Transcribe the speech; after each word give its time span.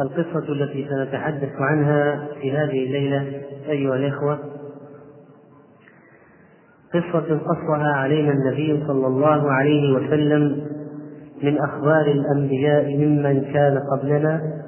القصة 0.00 0.52
التي 0.52 0.88
سنتحدث 0.88 1.52
عنها 1.58 2.28
في 2.40 2.52
هذه 2.52 2.86
الليلة 2.86 3.42
أيها 3.68 3.96
الإخوة. 3.96 4.38
قصة 6.94 7.38
قصها 7.38 7.92
علينا 7.92 8.32
النبي 8.32 8.84
صلى 8.86 9.06
الله 9.06 9.52
عليه 9.52 9.94
وسلم 9.94 10.66
من 11.42 11.58
أخبار 11.58 12.06
الأنبياء 12.06 12.96
ممن 12.96 13.52
كان 13.52 13.78
قبلنا. 13.92 14.60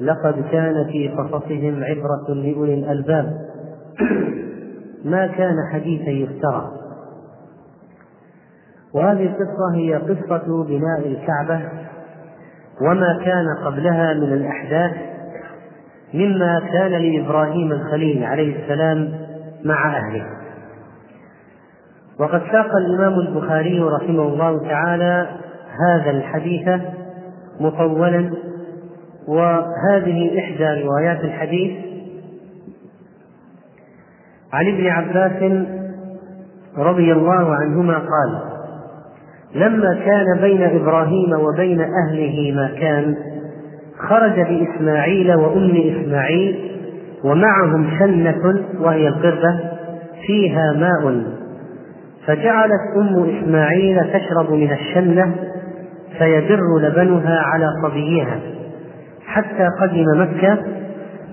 لقد 0.00 0.44
كان 0.52 0.86
في 0.92 1.08
قصصهم 1.08 1.84
عبرة 1.84 2.34
لأولي 2.34 2.74
الألباب. 2.74 3.38
ما 5.04 5.26
كان 5.26 5.56
حديثا 5.72 6.10
يفترى. 6.10 6.70
وهذه 8.94 9.26
القصة 9.26 9.74
هي 9.74 9.94
قصة 9.94 10.64
بناء 10.64 11.06
الكعبة. 11.06 11.83
وما 12.80 13.20
كان 13.24 13.46
قبلها 13.64 14.14
من 14.14 14.32
الأحداث 14.32 14.92
مما 16.14 16.60
كان 16.72 16.90
لإبراهيم 16.90 17.72
الخليل 17.72 18.24
عليه 18.24 18.62
السلام 18.62 19.12
مع 19.64 19.96
أهله. 19.96 20.26
وقد 22.18 22.42
ساق 22.52 22.76
الإمام 22.76 23.20
البخاري 23.20 23.80
رحمه 23.80 24.22
الله 24.22 24.68
تعالى 24.68 25.28
هذا 25.88 26.10
الحديث 26.10 26.68
مطولا 27.60 28.30
وهذه 29.28 30.38
إحدى 30.38 30.82
روايات 30.82 31.20
الحديث 31.20 31.84
عن 34.52 34.66
ابن 34.66 34.86
عباس 34.86 35.66
رضي 36.78 37.12
الله 37.12 37.54
عنهما 37.54 37.94
قال 37.94 38.53
لما 39.54 39.94
كان 39.94 40.40
بين 40.40 40.62
إبراهيم 40.62 41.32
وبين 41.32 41.80
أهله 41.80 42.52
ما 42.56 42.70
كان 42.80 43.16
خرج 43.98 44.40
بإسماعيل 44.40 45.34
وأم 45.34 45.76
إسماعيل 45.76 46.70
ومعهم 47.24 47.90
شنه 47.98 48.64
وهي 48.80 49.08
القربة 49.08 49.60
فيها 50.26 50.72
ماء. 50.72 51.22
فجعلت 52.26 52.96
أم 52.96 53.30
إسماعيل 53.30 54.00
تشرب 54.12 54.52
من 54.52 54.72
الشنه 54.72 55.34
فيدر 56.18 56.60
لبنها 56.80 57.40
على 57.40 57.68
صبيها 57.82 58.38
حتى 59.26 59.68
قدم 59.80 60.04
مكة 60.16 60.58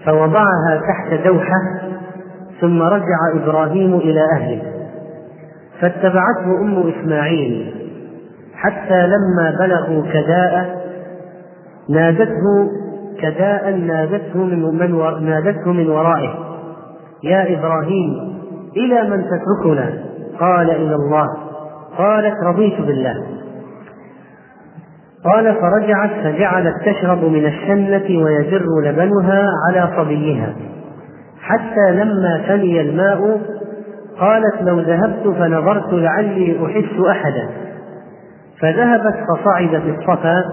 فوضعها 0.06 0.81
تحت 0.88 1.28
دوحة 1.28 1.92
ثم 2.62 2.81
رجع 2.81 3.44
إبراهيم 3.44 3.96
إلى 3.96 4.22
أهله. 4.38 4.62
فاتبعته 5.81 6.62
أم 6.62 6.84
إسماعيل. 6.90 7.81
حتى 8.62 9.08
لما 9.08 9.58
بلغوا 9.59 10.04
كداء 10.14 10.81
نادته 11.90 12.70
كداء 13.22 13.72
نادته 13.72 14.40
من 14.40 14.62
من 14.62 15.26
نادته 15.26 15.72
من 15.72 15.90
ورائه. 15.90 16.34
يا 17.23 17.59
إبراهيم 17.59 18.38
إلى 18.78 19.09
من 19.09 19.26
تتركنا؟ 19.26 19.94
قال 20.40 20.70
إلى 20.70 20.95
الله. 20.95 21.26
قالت 21.98 22.36
رضيت 22.48 22.81
بالله. 22.81 23.16
قال 25.25 25.56
فرجعت 25.56 26.12
فجعلت 26.23 26.75
تشرب 26.86 27.23
من 27.23 27.46
الشنة 27.46 28.23
ويجر 28.23 28.66
لبنها 28.84 29.48
على 29.68 29.90
صبيها. 29.98 30.53
حتى 31.42 31.92
لما 31.92 32.44
فني 32.48 32.81
الماء 32.81 33.42
قالت 34.20 34.62
لو 34.62 34.80
ذهبت 34.80 35.28
فنظرت 35.40 35.94
لعلي 35.94 36.66
أحس 36.66 37.09
أحدا. 37.09 37.50
فذهبت 38.62 39.16
فصعدت 39.28 39.84
الصفا 39.86 40.44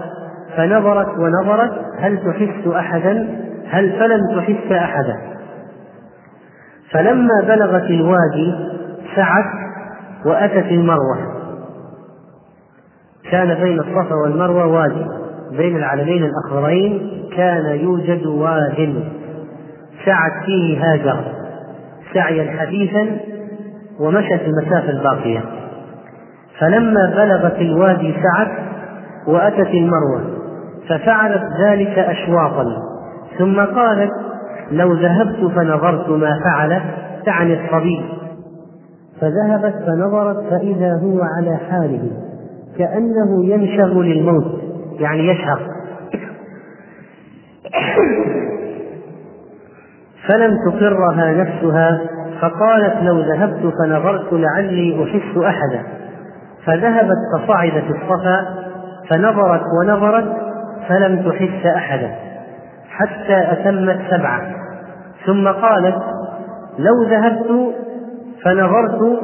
فنظرت 0.57 1.17
ونظرت 1.17 1.71
هل 1.99 2.17
تحس 2.17 2.67
أحدا؟ 2.75 3.27
هل 3.69 3.91
فلم 3.91 4.39
تحس 4.39 4.71
أحدا؟ 4.71 5.17
فلما 6.91 7.41
بلغت 7.47 7.83
الوادي 7.83 8.55
سعت 9.15 9.45
وأتت 10.25 10.71
المروة. 10.71 11.17
كان 13.31 13.53
بين 13.53 13.79
الصفا 13.79 14.15
والمروة 14.23 14.65
وادي 14.65 15.05
بين 15.57 15.77
العلمين 15.77 16.23
الأخضرين 16.23 17.23
كان 17.35 17.65
يوجد 17.65 18.25
واد. 18.25 19.03
سعت 20.05 20.45
فيه 20.45 20.83
هاجر 20.83 21.19
سعيا 22.13 22.59
حديثا 22.59 23.17
ومشت 23.99 24.41
المسافة 24.41 24.89
الباقية. 24.89 25.58
فلما 26.59 27.13
بلغت 27.15 27.55
الوادي 27.55 28.13
سعت 28.13 28.51
وأتت 29.27 29.67
المروة 29.67 30.21
ففعلت 30.89 31.43
ذلك 31.65 31.99
أشواطا 31.99 32.65
ثم 33.37 33.59
قالت 33.59 34.11
لو 34.71 34.93
ذهبت 34.93 35.51
فنظرت 35.55 36.09
ما 36.09 36.39
فعلت 36.43 36.83
تعني 37.25 37.65
الصبي 37.65 38.05
فذهبت 39.21 39.75
فنظرت 39.87 40.49
فإذا 40.49 40.93
هو 41.03 41.21
على 41.21 41.57
حاله 41.57 42.11
كأنه 42.77 43.45
ينشغ 43.45 44.01
للموت 44.01 44.61
يعني 44.99 45.27
يشهق. 45.27 45.59
فلم 50.27 50.57
تقرها 50.65 51.31
نفسها 51.31 52.01
فقالت 52.41 53.03
لو 53.03 53.19
ذهبت 53.19 53.73
فنظرت 53.81 54.33
لعلي 54.33 55.03
أحس 55.03 55.37
أحدا. 55.37 55.98
فذهبت 56.69 57.17
فصعدت 57.33 57.83
الصفا 57.83 58.45
فنظرت 59.09 59.61
ونظرت 59.79 60.37
فلم 60.87 61.29
تحس 61.29 61.65
أحدا 61.65 62.15
حتى 62.89 63.51
أتمت 63.51 63.99
سبعة. 64.09 64.41
ثم 65.25 65.47
قالت 65.47 65.95
لو 66.79 67.03
ذهبت 67.09 67.73
فنظرت 68.43 69.21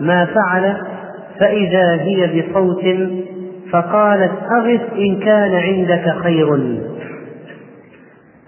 ما 0.00 0.24
فعل 0.24 0.76
فإذا 1.40 1.92
هي 1.92 2.42
بصوت 2.42 2.84
فقالت 3.72 4.32
أغث 4.52 4.80
إن 4.98 5.20
كان 5.20 5.54
عندك 5.54 6.14
خير. 6.22 6.78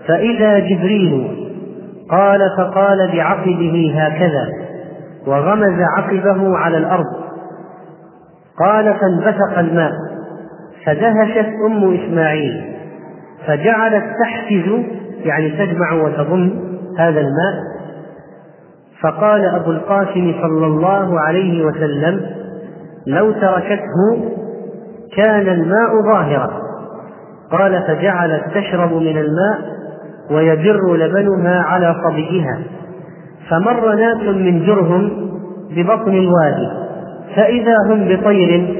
فإذا 0.06 0.58
جبريل 0.58 1.36
قال 2.10 2.40
فقال 2.58 3.10
بعقبه 3.12 3.94
هكذا 3.96 4.48
وغمز 5.26 5.80
عقبه 5.96 6.58
على 6.58 6.78
الأرض. 6.78 7.21
قال 8.58 8.94
فانبثق 8.94 9.58
الماء 9.58 9.92
فدهشت 10.86 11.48
أم 11.66 11.94
إسماعيل 11.94 12.64
فجعلت 13.46 14.04
تحفز 14.24 14.82
يعني 15.24 15.50
تجمع 15.50 15.92
وتضم 15.92 16.50
هذا 16.98 17.20
الماء. 17.20 17.54
فقال 19.02 19.44
أبو 19.44 19.70
القاسم 19.70 20.34
صلى 20.42 20.66
الله 20.66 21.20
عليه 21.20 21.64
وسلم 21.64 22.20
لو 23.06 23.32
تركته 23.32 24.32
كان 25.16 25.48
الماء 25.48 26.02
ظاهرا. 26.12 26.62
قال 27.50 27.82
فجعلت 27.82 28.44
تشرب 28.54 28.92
من 28.92 29.18
الماء 29.18 29.58
ويجر 30.30 30.94
لبنها 30.94 31.62
على 31.62 31.94
صبيها 32.04 32.58
فمر 33.50 33.94
ناس 33.94 34.22
من 34.22 34.66
جرهم 34.66 35.30
ببطن 35.70 36.14
الوادي. 36.14 36.81
فإذا 37.36 37.74
هم 37.86 38.08
بطير 38.08 38.76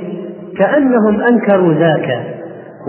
كأنهم 0.58 1.20
أنكروا 1.20 1.74
ذاك 1.74 2.22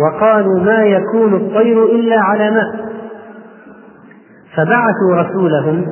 وقالوا 0.06 0.60
ما 0.60 0.84
يكون 0.84 1.34
الطير 1.34 1.86
إلا 1.86 2.20
على 2.20 2.52
ماء. 2.52 2.94
فبعثوا 4.56 5.16
رسولهم 5.16 5.86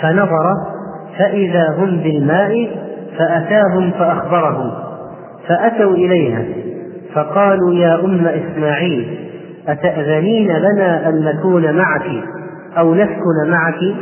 فنظر 0.00 0.54
فإذا 1.18 1.68
هم 1.78 1.96
بالماء 1.96 2.76
فأتاهم 3.18 3.90
فأخبرهم 3.90 4.72
فأتوا 5.48 5.92
إليها 5.94 6.44
فقالوا 7.14 7.74
يا 7.74 8.04
أم 8.04 8.26
إسماعيل 8.26 9.18
أتأذنين 9.68 10.48
لنا 10.48 11.08
أن 11.08 11.24
نكون 11.24 11.76
معك 11.76 12.24
أو 12.78 12.94
نسكن 12.94 13.50
معك؟ 13.50 13.94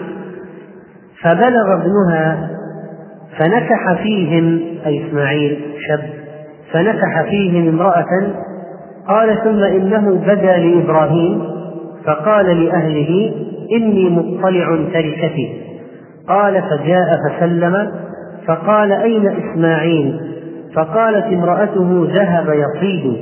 فبلغ 1.23 1.75
ابنها 1.75 2.50
فنكح 3.38 4.02
فيهم 4.02 4.61
أي 4.87 5.08
إسماعيل 5.08 5.61
شب 5.88 6.00
فنكح 6.73 7.23
فيهم 7.23 7.69
امرأة 7.69 8.32
قال 9.08 9.38
ثم 9.44 9.62
إنه 9.62 10.20
بدا 10.26 10.56
لإبراهيم 10.58 11.43
فقال 12.05 12.64
لأهله 12.64 13.34
إني 13.73 14.11
مطلع 14.11 14.76
تركتي. 14.93 15.62
قال 16.29 16.62
فجاء 16.62 17.19
فسلم 17.29 17.93
فقال 18.46 18.93
أين 18.93 19.26
إسماعيل؟ 19.26 20.20
فقالت 20.75 21.25
امرأته 21.25 22.08
ذهب 22.14 22.46
يصيد 22.49 23.17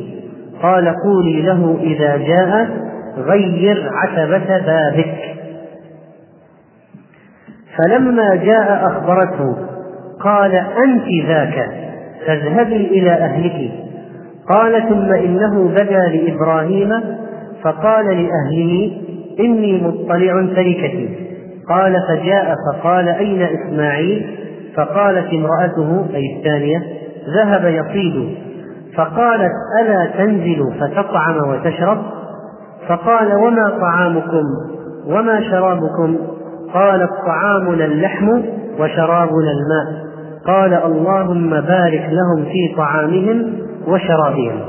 قال 0.62 0.94
قولي 1.04 1.42
له 1.42 1.78
إذا 1.80 2.16
جاء 2.16 2.68
غير 3.18 3.90
عتبة 3.92 4.58
بابك. 4.66 5.16
فلما 7.78 8.34
جاء 8.34 8.86
أخبرته 8.86 9.56
قال 10.24 10.54
أنت 10.54 11.26
ذاك 11.28 11.70
فاذهبي 12.26 12.86
إلى 12.86 13.10
أهلك. 13.10 13.70
قال 14.48 14.88
ثم 14.88 15.12
إنه 15.12 15.68
بدا 15.68 16.08
لإبراهيم 16.08 17.00
فقال 17.62 18.06
لأهله 18.06 18.92
إني 19.40 19.82
مطلع 19.82 20.46
تركتي 20.54 21.08
قال 21.68 21.96
فجاء 22.08 22.54
فقال 22.72 23.08
أين 23.08 23.42
إسماعيل؟ 23.42 24.36
فقالت 24.76 25.32
امرأته 25.32 26.06
أي 26.14 26.36
الثانية 26.36 26.82
ذهب 27.36 27.64
يصيد. 27.64 28.34
فقالت 28.96 29.52
ألا 29.82 30.10
تنزل 30.18 30.74
فتطعم 30.80 31.48
وتشرب؟ 31.48 31.98
فقال 32.88 33.34
وما 33.34 33.78
طعامكم؟ 33.80 34.44
وما 35.06 35.40
شرابكم؟ 35.50 36.16
قالت 36.74 37.10
طعامنا 37.26 37.84
اللحم 37.84 38.42
وشرابنا 38.78 39.50
الماء. 39.50 40.09
قال 40.46 40.74
اللهم 40.74 41.50
بارك 41.50 42.10
لهم 42.10 42.44
في 42.44 42.74
طعامهم 42.76 43.52
وشرابهم. 43.86 44.60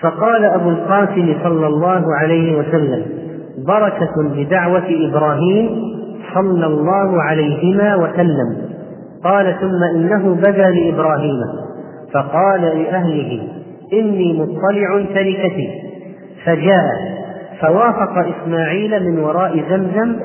فقال 0.00 0.44
أبو 0.44 0.70
القاسم 0.70 1.34
صلى 1.44 1.66
الله 1.66 2.04
عليه 2.20 2.58
وسلم 2.58 3.02
بركة 3.66 4.14
بدعوة 4.36 4.84
إبراهيم 4.90 5.70
صلى 6.34 6.66
الله 6.66 7.22
عليهما 7.22 7.96
وسلم. 7.96 8.70
قال 9.24 9.56
ثم 9.60 9.82
إنه 9.96 10.34
بدا 10.34 10.70
لإبراهيم. 10.70 11.40
فقال 12.14 12.60
لأهله 12.60 13.42
إني 13.92 14.40
مطلع 14.40 15.04
تركتي 15.14 15.68
فجاء 16.44 17.20
فوافق 17.60 18.14
إسماعيل 18.18 19.12
من 19.12 19.18
وراء 19.18 19.64
زمزم 19.70 20.16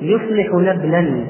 يصلح 0.00 0.54
نبلا 0.54 1.24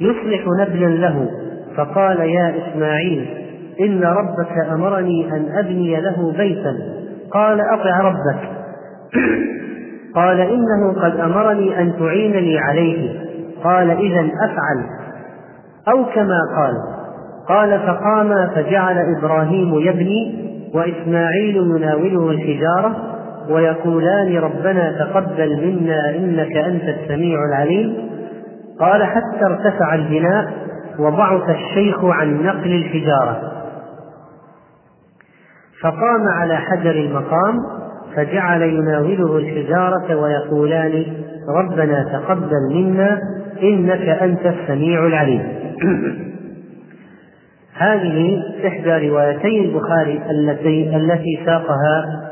يصلح 0.00 0.46
نبلا 0.60 0.86
له. 0.86 1.28
فقال 1.76 2.20
يا 2.20 2.54
إسماعيل 2.56 3.42
إن 3.80 4.04
ربك 4.04 4.72
أمرني 4.72 5.32
أن 5.32 5.58
أبني 5.58 6.00
له 6.00 6.32
بيتا. 6.36 6.74
قال 7.30 7.60
أطع 7.60 8.00
ربك. 8.00 8.48
قال 10.14 10.40
إنه 10.40 11.02
قد 11.02 11.20
أمرني 11.20 11.80
أن 11.80 11.92
تعينني 11.98 12.58
عليه. 12.58 13.20
قال 13.64 13.90
إذا 13.90 14.20
أفعل. 14.20 14.84
أو 15.88 16.04
كما 16.14 16.38
قال. 16.56 16.74
قال 17.48 17.80
فقام 17.80 18.48
فجعل 18.54 19.16
إبراهيم 19.18 19.78
يبني 19.78 20.52
وإسماعيل 20.74 21.56
يناوله 21.56 22.30
الحجارة 22.30 22.96
ويقولان 23.50 24.36
ربنا 24.36 24.92
تقبل 24.98 25.66
منا 25.66 26.10
إنك 26.10 26.56
أنت 26.56 26.82
السميع 26.82 27.38
العليم. 27.48 27.94
قال 28.80 29.04
حتى 29.04 29.44
ارتفع 29.44 29.94
البناء 29.94 30.61
وضعف 30.98 31.50
الشيخ 31.50 32.04
عن 32.04 32.42
نقل 32.42 32.72
الحجارة. 32.72 33.52
فقام 35.82 36.28
على 36.28 36.56
حجر 36.56 36.90
المقام 36.90 37.58
فجعل 38.16 38.62
يناوله 38.62 39.36
الحجارة 39.36 40.16
ويقولان 40.16 41.04
ربنا 41.48 42.04
تقبل 42.12 42.74
منا 42.74 43.20
إنك 43.62 44.08
أنت 44.08 44.46
السميع 44.46 45.06
العليم. 45.06 45.42
هذه 47.74 48.42
إحدى 48.66 49.08
روايتي 49.08 49.60
البخاري 49.64 50.22
التي 50.30 50.96
التي 50.96 51.42
ساقها 51.46 52.22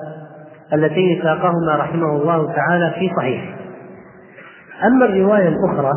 اللتين 0.73 1.23
ساقهما 1.23 1.77
رحمه 1.77 2.17
الله 2.17 2.53
تعالى 2.53 2.95
في 2.99 3.11
صحيح. 3.17 3.55
أما 4.85 5.05
الرواية 5.05 5.49
الأخرى 5.49 5.93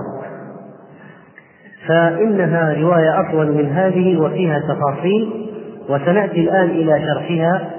فإنها 1.88 2.74
رواية 2.74 3.30
أطول 3.30 3.52
من 3.52 3.72
هذه 3.72 4.18
وفيها 4.18 4.60
تفاصيل 4.60 5.50
وسنأتي 5.90 6.40
الآن 6.40 6.70
إلى 6.70 7.02
شرحها 7.08 7.72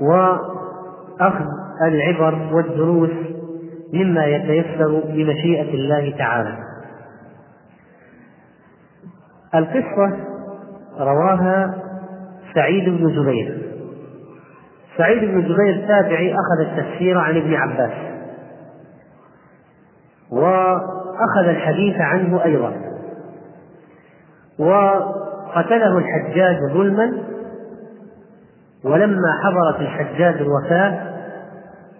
وأخذ 0.00 1.44
العبر 1.86 2.54
والدروس 2.54 3.10
مما 3.92 4.26
يتيسر 4.26 5.02
بمشيئة 5.04 5.74
الله 5.74 6.14
تعالى. 6.18 6.56
القصة 9.54 10.16
رواها 10.98 11.74
سعيد 12.54 12.84
بن 12.84 13.22
جبير. 13.22 13.58
سعيد 14.98 15.18
بن 15.18 15.42
جبير 15.42 15.86
تابعي 15.88 16.34
أخذ 16.34 16.60
التفسير 16.70 17.18
عن 17.18 17.36
ابن 17.36 17.54
عباس. 17.54 17.92
وأخذ 20.32 21.48
الحديث 21.48 21.96
عنه 22.00 22.44
أيضا. 22.44 22.91
وقتله 24.58 25.98
الحجاج 25.98 26.56
ظلما 26.72 27.12
ولما 28.84 29.38
حضرت 29.42 29.80
الحجاج 29.80 30.34
الوفاة 30.34 30.98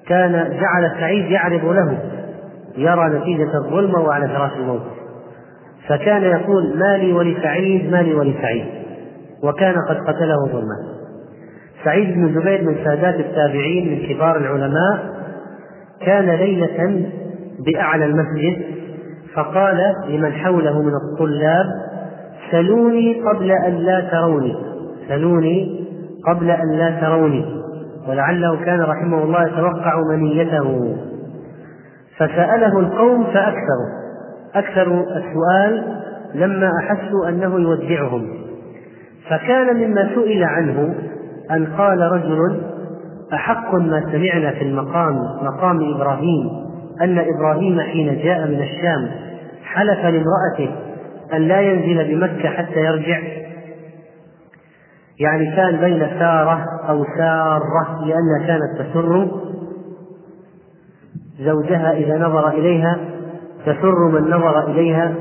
كان 0.07 0.33
جعل 0.33 0.91
سعيد 1.01 1.31
يعرض 1.31 1.65
له 1.65 1.99
يرى 2.77 3.19
نتيجة 3.19 3.55
الظلم 3.59 3.95
وعلى 3.95 4.29
فراش 4.29 4.53
الموت. 4.53 4.83
فكان 5.89 6.23
يقول 6.23 6.79
ما 6.79 6.97
لي 6.97 7.13
ولسعيد 7.13 7.91
ما 7.91 8.03
لي 8.03 8.15
ولسعيد. 8.15 8.65
وكان 9.43 9.75
قد 9.89 9.97
قتله 9.97 10.47
ظلما. 10.53 10.77
سعيد 11.85 12.15
بن 12.15 12.41
جبير 12.41 12.63
من 12.63 12.85
سادات 12.85 13.15
التابعين 13.15 13.91
من 13.91 14.15
كبار 14.15 14.37
العلماء 14.37 15.13
كان 16.01 16.31
ليلة 16.31 17.07
بأعلى 17.67 18.05
المسجد 18.05 18.63
فقال 19.35 19.95
لمن 20.09 20.33
حوله 20.33 20.83
من 20.83 20.93
الطلاب 20.95 21.67
سلوني 22.53 23.23
قبل 23.23 23.51
أن 23.51 23.73
لا 23.73 24.01
تروني. 24.01 24.57
سلوني 25.09 25.87
قبل 26.29 26.51
أن 26.51 26.79
لا 26.79 27.01
تروني. 27.01 27.45
ولعله 28.09 28.65
كان 28.65 28.81
رحمه 28.81 29.23
الله 29.23 29.47
يتوقع 29.47 30.01
منيته. 30.11 30.97
فسأله 32.17 32.79
القوم 32.79 33.25
فأكثروا. 33.25 33.91
أكثروا 34.55 35.03
السؤال 35.03 35.85
لما 36.35 36.71
أحسوا 36.81 37.29
أنه 37.29 37.61
يودعهم. 37.61 38.29
فكان 39.31 39.77
مما 39.77 40.11
سئل 40.15 40.45
عنه 40.45 40.95
أن 41.51 41.67
قال 41.67 42.01
رجل 42.01 42.61
أحق 43.35 43.75
ما 43.75 44.01
سمعنا 44.13 44.51
في 44.51 44.63
المقام 44.63 45.15
مقام 45.43 45.95
إبراهيم 45.95 46.51
أن 47.01 47.19
إبراهيم 47.19 47.81
حين 47.81 48.19
جاء 48.25 48.49
من 48.49 48.63
الشام 48.63 49.11
حلف 49.65 49.99
لامرأته 49.99 50.92
أن 51.33 51.49
لا 51.49 51.61
ينزل 51.61 52.15
بمكة 52.15 52.49
حتى 52.49 52.81
يرجع. 52.81 53.21
يعني 55.19 55.57
كان 55.57 55.77
بين 55.77 56.07
سارة 56.19 56.65
أو 56.89 57.05
سارة 57.19 58.05
لأنها 58.07 58.47
كانت 58.47 58.81
تسر 58.81 59.31
زوجها 61.41 61.93
إذا 61.93 62.19
نظر 62.19 62.49
إليها 62.49 62.99
تسر 63.67 64.09
من 64.09 64.31
نظر 64.31 64.71
إليها. 64.71 65.15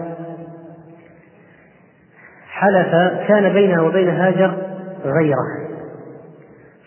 حلف 2.50 2.92
كان 3.28 3.54
بينها 3.54 3.82
وبين 3.82 4.10
هاجر 4.10 4.54
غيره. 5.06 5.62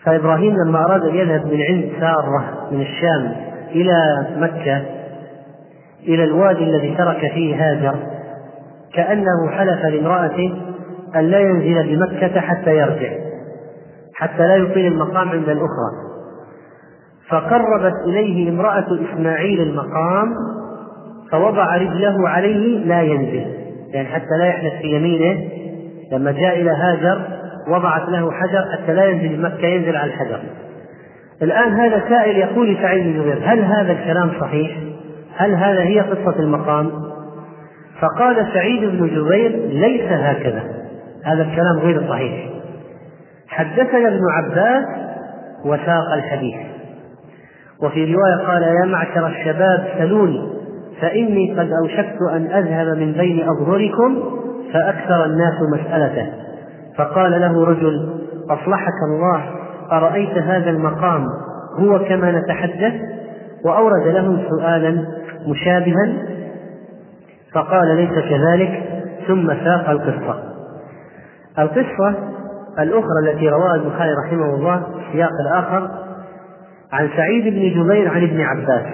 فإبراهيم 0.03 0.55
لما 0.65 0.85
أراد 0.85 1.01
أن 1.01 1.15
يذهب 1.15 1.45
من 1.45 1.61
عند 1.61 1.91
سارة 1.99 2.67
من 2.71 2.81
الشام 2.81 3.35
إلى 3.71 4.27
مكة 4.37 4.85
إلى 6.03 6.23
الوادي 6.23 6.63
الذي 6.63 6.95
ترك 6.95 7.19
فيه 7.33 7.55
هاجر 7.55 8.14
كأنه 8.95 9.49
حلف 9.51 9.85
لامرأته 9.85 10.53
أن 11.15 11.21
لا 11.29 11.39
ينزل 11.39 11.95
بمكة 11.95 12.39
حتى 12.39 12.77
يرجع 12.77 13.09
حتى 14.15 14.47
لا 14.47 14.55
يطيل 14.55 14.85
المقام 14.85 15.29
عند 15.29 15.49
الأخرى 15.49 16.05
فقربت 17.29 17.93
إليه 18.05 18.49
امرأة 18.49 18.85
إسماعيل 19.13 19.61
المقام 19.61 20.33
فوضع 21.31 21.75
رجله 21.75 22.29
عليه 22.29 22.85
لا 22.85 23.01
ينزل 23.01 23.45
يعني 23.93 24.07
حتى 24.07 24.37
لا 24.39 24.45
يحدث 24.45 24.81
في 24.81 24.87
يمينه 24.87 25.49
لما 26.11 26.31
جاء 26.31 26.61
إلى 26.61 26.69
هاجر 26.69 27.21
وضعت 27.67 28.09
له 28.09 28.31
حجر 28.31 28.65
حتى 28.73 28.93
لا 28.93 29.05
ينزل 29.05 29.37
بمكة 29.37 29.67
ينزل 29.67 29.95
على 29.95 30.11
الحجر 30.11 30.39
الآن 31.41 31.73
هذا 31.73 32.03
سائل 32.09 32.37
يقول 32.37 32.73
لسعيد 32.73 33.03
بن 33.03 33.43
هل 33.43 33.59
هذا 33.59 33.91
الكلام 33.91 34.31
صحيح؟ 34.41 34.77
هل 35.37 35.53
هذا 35.55 35.81
هي 35.81 35.99
قصة 35.99 36.39
المقام؟ 36.39 36.91
فقال 38.01 38.47
سعيد 38.53 38.81
بن 38.81 39.07
جبير 39.07 39.51
ليس 39.67 40.11
هكذا. 40.11 40.63
هذا 41.25 41.41
الكلام 41.43 41.79
غير 41.79 42.09
صحيح. 42.09 42.49
حدثنا 43.47 44.07
ابن 44.07 44.21
عباس 44.31 44.85
وساق 45.65 46.13
الحديث. 46.13 46.55
وفي 47.83 48.13
رواية 48.13 48.47
قال 48.47 48.63
يا 48.63 48.85
معشر 48.85 49.27
الشباب 49.27 49.87
سلوني 49.97 50.49
فإني 51.01 51.59
قد 51.59 51.69
أوشكت 51.81 52.17
أن 52.31 52.45
أذهب 52.45 52.97
من 52.97 53.11
بين 53.11 53.49
أظهركم 53.49 54.23
فأكثر 54.73 55.25
الناس 55.25 55.53
مسألته. 55.73 56.27
فقال 56.97 57.31
له 57.31 57.65
رجل 57.65 58.09
أصلحك 58.49 59.03
الله 59.07 59.41
أرأيت 59.91 60.37
هذا 60.37 60.69
المقام؟ 60.69 61.25
هو 61.79 61.99
كما 61.99 62.31
نتحدث. 62.31 62.93
وأورد 63.65 64.07
لهم 64.07 64.43
سؤالا 64.49 65.05
مشابها 65.47 66.13
فقال 67.55 67.95
ليس 67.95 68.11
كذلك 68.29 68.83
ثم 69.27 69.47
ساق 69.47 69.89
القصة. 69.89 70.43
القصة 71.59 72.15
الأخرى 72.79 73.19
التي 73.23 73.49
رواها 73.49 73.75
البخاري 73.75 74.09
رحمه 74.25 74.55
الله 74.55 74.79
في 74.79 75.07
السياق 75.07 75.31
الآخر 75.47 75.89
عن 76.91 77.09
سعيد 77.17 77.43
بن 77.43 77.83
جبير 77.83 78.09
عن 78.09 78.23
ابن 78.23 78.41
عباس. 78.41 78.85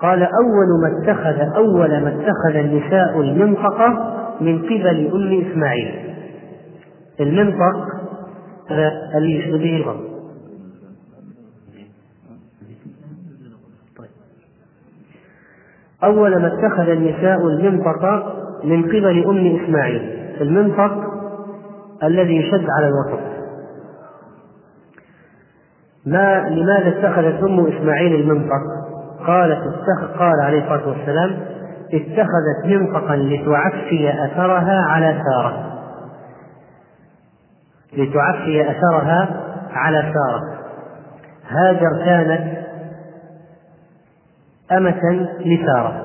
قال 0.00 0.22
أول 0.22 0.66
ما 0.82 1.02
اتخذ 1.02 1.54
أول 1.56 2.00
ما 2.00 2.08
اتخذ 2.08 2.56
النساء 2.56 3.20
المنطقة 3.20 4.14
من 4.40 4.58
قبل 4.58 5.10
أم 5.14 5.46
إسماعيل. 5.50 6.14
المنطق 7.20 7.86
اللي 9.14 9.38
يشبه 9.38 9.76
الغرب. 9.76 10.13
أول 16.04 16.40
ما 16.40 16.46
اتخذ 16.46 16.88
النساء 16.88 17.46
المنطق 17.46 18.34
من 18.64 18.82
قبل 18.82 19.24
أم 19.28 19.64
إسماعيل. 19.64 20.34
المنطق 20.40 20.92
الذي 22.02 22.36
يشد 22.36 22.66
على 22.78 22.86
الوسط. 22.88 23.20
ما 26.06 26.48
لماذا 26.48 26.88
اتخذت 26.88 27.42
أم 27.42 27.66
إسماعيل 27.66 28.14
المنطق؟ 28.20 28.62
قالت 29.26 29.58
اتخذ 29.58 30.18
قال 30.18 30.40
عليه 30.40 30.62
الصلاة 30.62 30.88
والسلام 30.88 31.36
اتخذت 31.94 32.66
منطقا 32.66 33.16
لتعفي 33.16 34.24
أثرها 34.24 34.80
على 34.80 35.22
سارة. 35.26 35.74
لتعفي 37.92 38.70
أثرها 38.70 39.40
على 39.72 40.12
سارة. 40.14 40.40
هاجر 41.48 42.04
كانت 42.04 42.53
أمة 44.72 45.28
لسارة. 45.40 46.04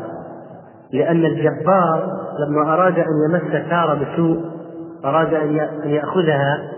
لأن 0.94 1.26
الجبار 1.26 2.10
لما 2.40 2.74
أراد 2.74 3.00
أن 3.00 3.06
يمس 3.30 3.70
سارة 3.70 3.94
بسوء 3.94 4.46
أراد 5.06 5.34
أن 5.34 5.56
يأخذها 5.86 6.72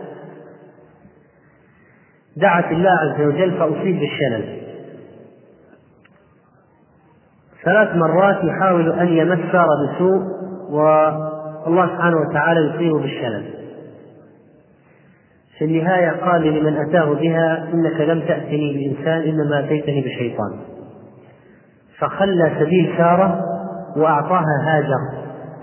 دعت 2.38 2.72
الله 2.72 2.90
عز 2.90 3.22
وجل 3.22 3.52
فأصيب 3.58 4.00
بالشلل. 4.00 4.62
ثلاث 7.66 7.96
مرات 7.96 8.44
يحاول 8.44 8.92
أن 8.92 9.08
يمس 9.08 9.40
سارة 9.52 9.88
بسوء 9.88 10.22
والله 10.70 11.88
سبحانه 11.88 12.18
وتعالى 12.30 12.60
يصيبه 12.60 13.00
بالشلل. 13.00 13.46
في 15.58 15.66
النهاية 15.66 16.10
قال 16.10 16.42
لمن 16.42 16.78
أتاه 16.78 17.14
بها 17.14 17.70
إنك 17.74 18.02
لم 18.02 18.20
تأتني 18.20 18.74
بإنسان 18.74 19.22
إنما 19.22 19.60
أتيتني 19.60 20.02
بشيطان. 20.02 20.71
فخلى 22.02 22.52
سبيل 22.60 22.94
سارة 22.98 23.46
وأعطاها 23.98 24.62
هاجر. 24.64 25.00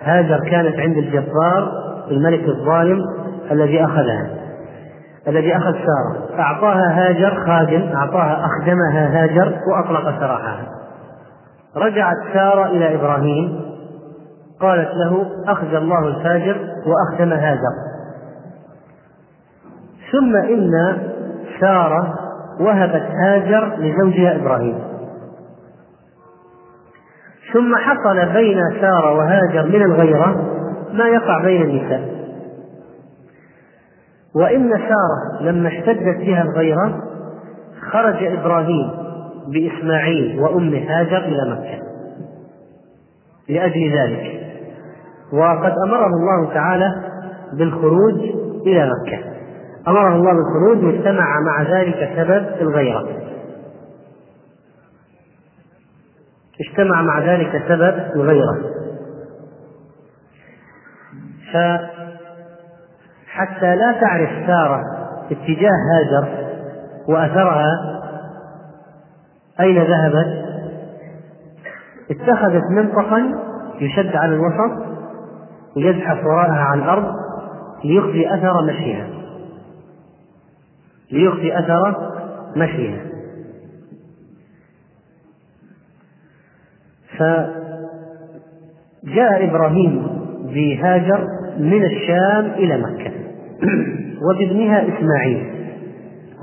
هاجر 0.02 0.48
كانت 0.50 0.78
عند 0.78 0.96
الجبار 0.96 1.72
الملك 2.10 2.48
الظالم 2.48 2.98
الذي 3.50 3.84
أخذها 3.84 4.30
الذي 5.28 5.56
أخذ 5.56 5.72
سارة. 5.72 6.40
أعطاها 6.40 6.90
هاجر 6.90 7.44
خادم 7.46 7.90
أعطاها 7.94 8.46
أخدمها 8.46 9.22
هاجر 9.22 9.58
وأطلق 9.72 10.20
سراحها. 10.20 10.66
رجعت 11.76 12.16
سارة 12.34 12.66
إلى 12.66 12.94
إبراهيم 12.94 13.60
قالت 14.60 14.90
له 14.94 15.26
أخذ 15.48 15.74
الله 15.74 16.08
الفاجر 16.08 16.56
وأخدم 16.86 17.32
هاجر. 17.32 17.72
ثم 20.12 20.36
إن 20.36 20.98
سارة 21.60 22.14
وهبت 22.60 23.06
هاجر 23.24 23.76
لزوجها 23.78 24.36
إبراهيم. 24.36 24.78
ثم 27.52 27.76
حصل 27.76 28.32
بين 28.32 28.60
سارة 28.80 29.14
وهاجر 29.14 29.66
من 29.66 29.82
الغيرة 29.82 30.46
ما 30.92 31.08
يقع 31.08 31.42
بين 31.44 31.62
النساء. 31.62 32.18
وإن 34.34 34.70
سارة 34.70 35.50
لما 35.50 35.68
اشتدت 35.68 36.18
بها 36.18 36.42
الغيرة 36.42 37.02
خرج 37.90 38.24
إبراهيم 38.24 38.90
بإسماعيل 39.52 40.40
وأم 40.40 40.74
هاجر 40.74 41.18
إلى 41.18 41.50
مكة 41.50 41.82
لأجل 43.48 43.98
ذلك. 43.98 44.40
وقد 45.32 45.72
أمره 45.86 46.06
الله 46.06 46.54
تعالى 46.54 46.94
بالخروج 47.52 48.14
إلى 48.66 48.90
مكة. 48.90 49.18
أمره 49.88 50.14
الله 50.16 50.32
بالخروج 50.32 50.84
واجتمع 50.84 51.40
مع 51.46 51.62
ذلك 51.62 52.10
سبب 52.16 52.46
الغيرة. 52.60 53.08
اجتمع 56.60 57.02
مع 57.02 57.20
ذلك 57.20 57.62
سبب 57.68 57.94
الغيرة 58.16 58.58
فحتى 63.26 63.76
لا 63.76 63.92
تعرف 64.00 64.30
سارة 64.46 64.82
اتجاه 65.30 65.70
هاجر 65.92 66.28
وأثرها 67.08 67.98
أين 69.60 69.82
ذهبت؟ 69.82 70.48
اتخذت 72.10 72.64
منطقا 72.70 73.34
يشد 73.80 74.16
على 74.16 74.34
الوسط 74.34 74.86
ويزحف 75.76 76.24
وراءها 76.24 76.64
على 76.64 76.82
الأرض 76.82 77.14
ليخفي 77.84 78.34
أثر 78.34 78.62
مشيها. 78.62 79.06
ليخفي 81.12 81.58
أثر 81.58 82.12
مشيها. 82.56 83.00
فجاء 87.18 87.50
إبراهيم 89.50 90.06
بهاجر 90.54 91.26
من 91.58 91.84
الشام 91.84 92.44
إلى 92.44 92.78
مكة 92.78 93.12
وبابنها 94.24 94.84
إسماعيل 94.88 95.58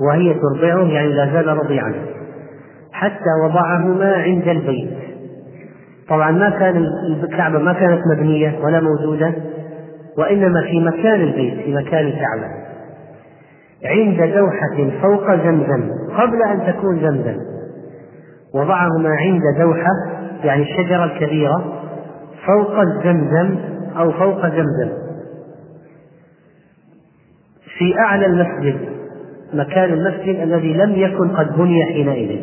وهي 0.00 0.34
ترضعه 0.34 0.92
يعني 0.92 1.12
لا 1.12 1.32
زال 1.32 1.46
رضيعا 1.48 1.94
حتى 2.92 3.30
وضعهما 3.44 4.12
عند 4.14 4.48
البيت. 4.48 4.96
طبعا 6.08 6.30
ما 6.30 6.50
كان 6.50 6.84
الكعبة 7.22 7.58
ما 7.58 7.72
كانت 7.72 8.00
مبنية 8.12 8.58
ولا 8.62 8.80
موجودة 8.80 9.32
وإنما 10.18 10.62
في 10.62 10.80
مكان 10.80 11.20
البيت 11.20 11.54
في 11.54 11.74
مكان 11.74 12.06
الكعبة. 12.06 12.46
عند 13.84 14.34
دوحة 14.34 15.00
فوق 15.02 15.34
زمزم 15.34 15.90
قبل 16.16 16.42
أن 16.42 16.72
تكون 16.72 17.00
زمزم. 17.00 17.36
وضعهما 18.54 19.08
عند 19.08 19.42
دوحة 19.58 20.15
يعني 20.44 20.62
الشجرة 20.62 21.04
الكبيرة 21.04 21.82
فوق 22.46 22.80
الزمزم 22.80 23.58
أو 23.96 24.12
فوق 24.12 24.46
زمزم. 24.46 24.92
في 27.78 27.98
أعلى 27.98 28.26
المسجد 28.26 28.78
مكان 29.54 29.92
المسجد 29.92 30.40
الذي 30.42 30.72
لم 30.72 30.92
يكن 30.92 31.28
قد 31.28 31.56
بني 31.56 31.84
حينئذ. 31.84 32.40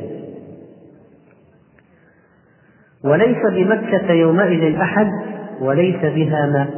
وليس 3.06 3.38
بمكة 3.52 4.12
يومئذ 4.12 4.76
أحد 4.76 5.08
وليس 5.62 6.02
بها 6.02 6.46
ماء. 6.46 6.70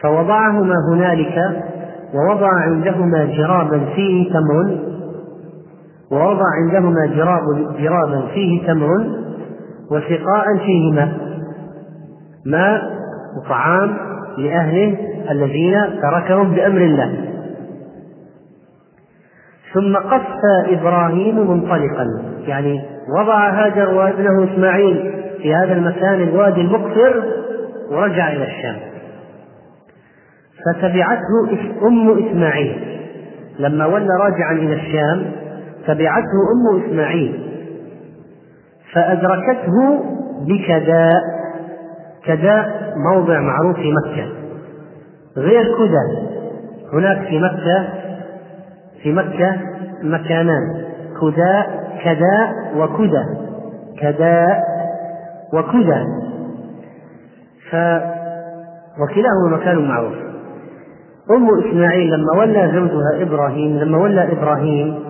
فوضعهما 0.00 0.74
هنالك 0.92 1.64
ووضع 2.14 2.48
عندهما 2.48 3.24
جرابا 3.24 3.84
فيه 3.94 4.30
تمر. 4.32 4.78
ووضع 6.10 6.44
عندهما 6.64 7.06
جراب 7.06 7.76
جرابا 7.78 8.26
فيه 8.34 8.66
تمر. 8.66 9.27
وسقاء 9.90 10.44
فيه 10.66 11.08
ماء 12.46 12.82
وطعام 13.36 13.96
لأهله 14.38 14.96
الذين 15.30 16.00
تركهم 16.02 16.54
بأمر 16.54 16.80
الله. 16.80 17.24
ثم 19.74 19.96
قف 19.96 20.26
إبراهيم 20.68 21.50
منطلقا. 21.50 22.06
يعني 22.46 22.82
وضع 23.18 23.50
هاجر 23.50 23.94
وابنه 23.94 24.54
إسماعيل 24.54 25.12
في 25.42 25.54
هذا 25.54 25.72
المكان 25.72 26.22
الوادي 26.22 26.60
المقفر 26.60 27.24
ورجع 27.90 28.32
إلى 28.32 28.44
الشام. 28.44 28.76
فتبعته 30.66 31.50
أم 31.86 32.28
إسماعيل. 32.28 32.98
لما 33.58 33.86
ولى 33.86 34.14
راجعا 34.20 34.52
إلى 34.52 34.74
الشام 34.74 35.32
تبعته 35.86 36.38
أم 36.54 36.84
إسماعيل. 36.84 37.47
فأدركته 38.92 40.04
بكداء 40.46 41.22
كداء 42.24 42.94
موضع 42.96 43.40
معروف 43.40 43.76
في 43.76 43.92
مكة. 43.92 44.28
غير 45.36 45.64
كدى 45.64 46.28
هناك 46.92 47.28
في 47.28 47.38
مكة 47.38 47.88
في 49.02 49.12
مكة 49.12 49.56
مكانان. 50.02 50.84
كداء 51.20 51.88
كداء 52.04 52.72
وكدى 52.76 53.24
كداء 54.00 54.62
وكدى 55.52 56.04
ف 57.70 57.76
وكلاهما 59.00 59.56
مكان 59.56 59.88
معروف. 59.88 60.14
أم 61.30 61.58
إسماعيل 61.58 62.10
لما 62.10 62.32
ولى 62.38 62.70
زوجها 62.74 63.22
إبراهيم 63.22 63.78
لما 63.78 63.98
ولى 63.98 64.32
إبراهيم 64.32 65.07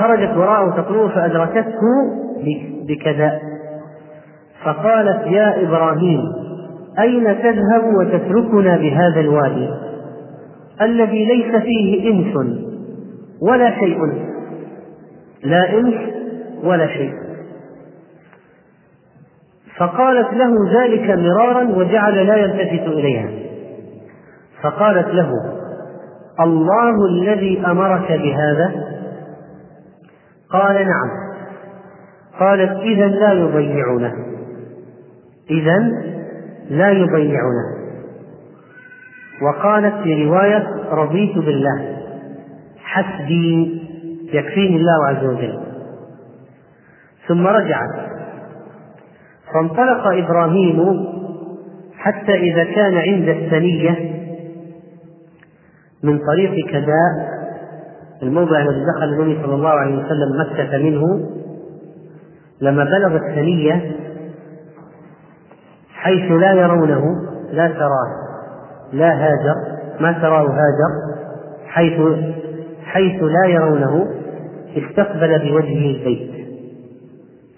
خرجت 0.00 0.36
وراءه 0.36 0.80
تطلوه 0.80 1.08
فأدركته 1.08 1.80
بكذا. 2.88 3.40
فقالت 4.64 5.26
يا 5.26 5.62
إبراهيم 5.62 6.20
أين 6.98 7.24
تذهب 7.42 7.94
وتتركنا 7.98 8.76
بهذا 8.76 9.20
الوادي؟ 9.20 9.68
الذي 10.80 11.24
ليس 11.24 11.62
فيه 11.62 12.10
إنس 12.10 12.36
ولا 13.42 13.70
شيء. 13.70 13.98
لا 15.44 15.78
إنس 15.78 15.94
ولا 16.64 16.86
شيء. 16.86 17.12
فقالت 19.78 20.34
له 20.34 20.50
ذلك 20.80 21.10
مرارا 21.10 21.64
وجعل 21.64 22.26
لا 22.26 22.36
يلتفت 22.36 22.86
إليها. 22.86 23.28
فقالت 24.62 25.08
له 25.14 25.30
الله 26.40 26.94
الذي 27.10 27.62
أمرك 27.66 28.12
بهذا؟ 28.12 28.95
قال 30.50 30.74
نعم. 30.74 31.10
قالت 32.40 32.80
إذا 32.80 33.06
لا 33.06 33.32
يضيعونه. 33.32 34.14
إذا 35.50 35.78
لا 36.70 36.90
يضيعونه. 36.90 37.76
وقالت 39.42 40.02
في 40.02 40.24
رواية 40.24 40.68
رضيت 40.90 41.38
بالله. 41.38 41.96
حسبي 42.78 43.82
يكفيني 44.32 44.76
الله 44.76 45.06
عز 45.06 45.24
وجل. 45.24 45.60
ثم 47.28 47.46
رجعت. 47.46 48.06
فانطلق 49.54 50.06
إبراهيم 50.06 51.06
حتى 51.98 52.34
إذا 52.34 52.64
كان 52.64 52.94
عند 52.94 53.28
الثنية 53.28 54.16
من 56.02 56.18
طريق 56.18 56.66
كداء 56.70 57.35
الموضع 58.22 58.60
الذي 58.60 58.84
دخل 58.96 59.04
النبي 59.04 59.42
صلى 59.42 59.54
الله 59.54 59.68
عليه 59.68 59.94
وسلم 59.94 60.40
مكة 60.40 60.78
منه 60.78 61.30
لما 62.60 62.84
بلغ 62.84 63.16
الثنية 63.16 63.96
حيث 65.94 66.32
لا 66.32 66.52
يرونه 66.52 67.04
لا 67.52 67.68
تراه 67.68 68.26
لا 68.92 69.12
هاجر 69.14 69.54
ما 70.00 70.12
تراه 70.12 70.42
هاجر 70.42 71.16
حيث 71.66 72.00
حيث 72.84 73.22
لا 73.22 73.46
يرونه 73.46 74.06
استقبل 74.76 75.38
بوجهه 75.38 75.90
البيت. 75.90 76.30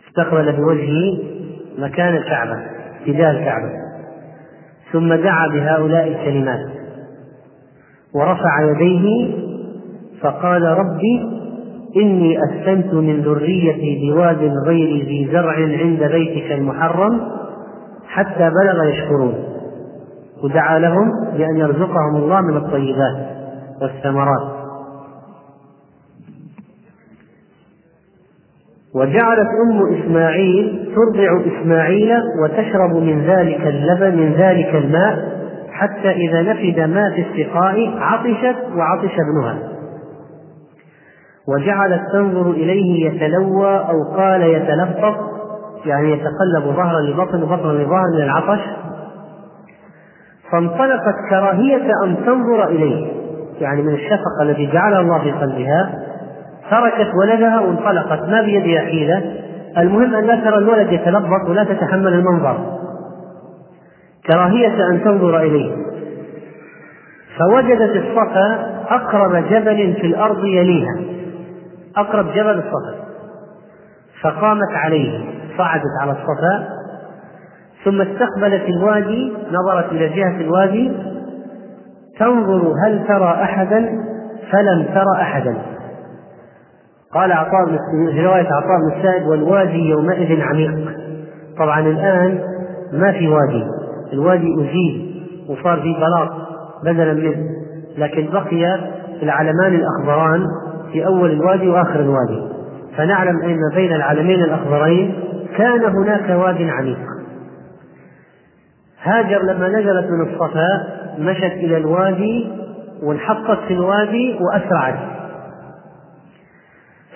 استقبل 0.09 0.53
بوجهه 0.53 1.19
مكان 1.79 2.17
الكعبة 2.17 2.63
اتجاه 3.03 3.31
الكعبة. 3.31 3.71
ثم 4.93 5.15
دعا 5.15 5.49
بهؤلاء 5.49 6.09
الكلمات 6.09 6.67
ورفع 8.15 8.63
يديه 8.63 9.48
فقال 10.23 10.63
ربي 10.63 11.39
إني 11.97 12.39
أسكنت 12.45 12.95
من 12.95 13.21
ذريتي 13.21 14.11
بواد 14.11 14.53
غير 14.67 15.05
ذي 15.07 15.29
زرع 15.33 15.53
عند 15.53 16.03
بيتك 16.05 16.53
المحرم 16.53 17.21
حتى 18.09 18.51
بلغ 18.51 18.85
يشكرون. 18.85 19.35
ودعا 20.43 20.79
لهم 20.79 21.11
بأن 21.37 21.57
يرزقهم 21.57 22.17
الله 22.17 22.41
من 22.41 22.57
الطيبات 22.57 23.17
والثمرات. 23.83 24.59
وجعلت 28.95 29.49
أم 29.67 29.99
إسماعيل 29.99 30.95
ترضع 30.95 31.41
إسماعيل 31.47 32.11
وتشرب 32.43 32.97
من 32.97 33.23
ذلك 33.23 33.61
اللبن 33.61 34.17
من 34.19 34.33
ذلك 34.33 34.75
الماء 34.75 35.39
حتى 35.71 36.11
إذا 36.11 36.43
نفد 36.43 36.81
ما 36.81 37.11
في 37.15 37.21
السقاء 37.21 37.99
عطشت 37.99 38.57
وعطش 38.77 39.13
ابنها. 39.13 39.78
وجعلت 41.49 42.03
تنظر 42.13 42.51
إليه 42.51 43.07
يتلوى 43.07 43.79
أو 43.79 44.17
قال 44.17 44.43
يتلفظ 44.43 45.15
يعني 45.87 46.13
يتقلب 46.13 46.77
ظهرا 46.77 47.01
لبطن 47.01 47.43
وبطنا 47.43 47.73
لظهر 47.73 48.03
من 48.15 48.23
العطش. 48.23 48.61
فانطلقت 50.53 51.15
كراهية 51.31 51.91
أن 52.05 52.17
تنظر 52.27 52.69
إليه 52.69 53.13
يعني 53.61 53.83
من 53.83 53.95
الشفقة 53.95 54.43
التي 54.43 54.67
جعلها 54.67 55.01
الله 55.01 55.19
في 55.19 55.31
قلبها. 55.31 55.95
تركت 56.71 57.11
ولدها 57.23 57.61
وانطلقت 57.61 58.29
ما 58.29 58.43
بيدها 58.43 58.81
حيلة 58.81 59.33
المهم 59.79 60.15
أن 60.15 60.25
لا 60.25 60.37
ترى 60.37 60.59
الولد 60.59 60.93
يتلبط 60.93 61.49
ولا 61.49 61.65
تتحمل 61.65 62.13
المنظر. 62.13 62.79
كراهية 64.27 64.89
أن 64.89 65.05
تنظر 65.05 65.41
إليه. 65.41 65.73
فوجدت 67.39 67.97
الصفا 67.97 68.75
أقرب 68.91 69.45
جبل 69.51 69.95
في 70.01 70.07
الأرض 70.07 70.45
يليها. 70.45 71.18
أقرب 72.01 72.27
جبل 72.33 72.59
الصفا. 72.59 73.09
فقامت 74.23 74.73
عليه 74.75 75.25
صعدت 75.59 75.83
على 76.03 76.13
الصفا 76.13 76.69
ثم 77.85 78.03
استقبلت 78.03 78.63
الوادي 78.69 79.33
نظرت 79.53 79.93
إلى 79.93 80.09
جهة 80.09 80.41
الوادي 80.41 80.93
تنظر 82.19 82.73
هل 82.87 83.07
ترى 83.09 83.31
أحدا؟ 83.43 83.79
فلم 84.53 84.83
ترى 84.95 85.23
أحدا. 85.23 85.57
قال 87.15 87.33
عطاء 87.33 87.67
في 88.13 88.27
رواية 88.27 88.47
عطاء 88.47 88.79
بن 88.79 88.97
السائب 88.97 89.27
والوادي 89.27 89.89
يومئذ 89.89 90.41
عميق. 90.41 90.99
طبعا 91.59 91.81
الآن 91.81 92.41
ما 92.93 93.13
في 93.13 93.29
وادي. 93.29 93.65
الوادي 94.13 94.55
أزيل 94.55 95.25
وصار 95.49 95.81
في 95.81 95.95
بلاط 95.95 96.31
بدلا 96.85 97.13
منه 97.15 97.49
لكن 97.99 98.29
بقي 98.33 98.79
العلمان 99.23 99.75
الأخضران 99.75 100.45
في 100.93 101.07
أول 101.07 101.31
الوادي 101.31 101.69
وآخر 101.69 102.01
الوادي. 102.01 102.43
فنعلم 102.97 103.43
أن 103.43 103.59
بين 103.75 103.93
العلمين 103.93 104.45
الأخضرين 104.45 105.15
كان 105.57 105.85
هناك 105.85 106.31
واد 106.31 106.63
عميق. 106.63 106.99
هاجر 109.03 109.43
لما 109.43 109.69
نزلت 109.69 110.11
من 110.11 110.21
الصفا 110.21 110.87
مشت 111.19 111.43
إلى 111.43 111.77
الوادي 111.77 112.53
وانحطت 113.03 113.59
في 113.69 113.75
الوادي 113.75 114.39
وأسرعت. 114.41 114.99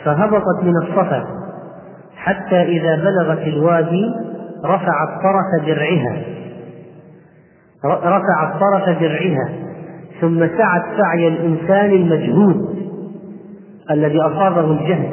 فهبطت 0.04 0.62
من 0.62 0.72
الصفا 0.82 1.24
حتى 2.16 2.62
إذا 2.62 2.96
بلغت 2.96 3.46
الوادي 3.46 4.14
رفعت 4.64 5.08
طرف 5.08 5.66
درعها. 5.66 6.22
رفعت 7.84 8.60
طرف 8.60 8.98
درعها. 9.00 9.48
ثم 10.20 10.38
سعت 10.38 10.82
سعي 10.98 11.28
الإنسان 11.28 11.90
المجهود 11.90 12.81
الذي 13.90 14.20
أصابه 14.20 14.70
الجهل 14.70 15.12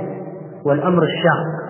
والأمر 0.66 1.04
الشاق. 1.04 1.70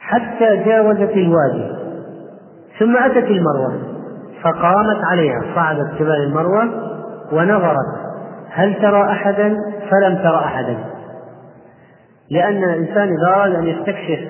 حتى 0.00 0.56
جاوزت 0.64 1.12
الوادي 1.12 1.76
ثم 2.78 2.96
أتت 2.96 3.30
المروة 3.30 3.72
فقامت 4.42 5.04
عليها 5.04 5.40
صعدت 5.54 5.94
جبال 5.94 6.22
المروة 6.22 6.64
ونظرت 7.32 8.06
هل 8.50 8.74
ترى 8.74 9.12
أحدا؟ 9.12 9.56
فلم 9.90 10.16
ترى 10.16 10.38
أحدا. 10.38 10.76
لأن 12.30 12.64
الإنسان 12.64 13.08
إذا 13.08 13.28
أراد 13.28 13.54
أن 13.54 13.66
يستكشف 13.66 14.20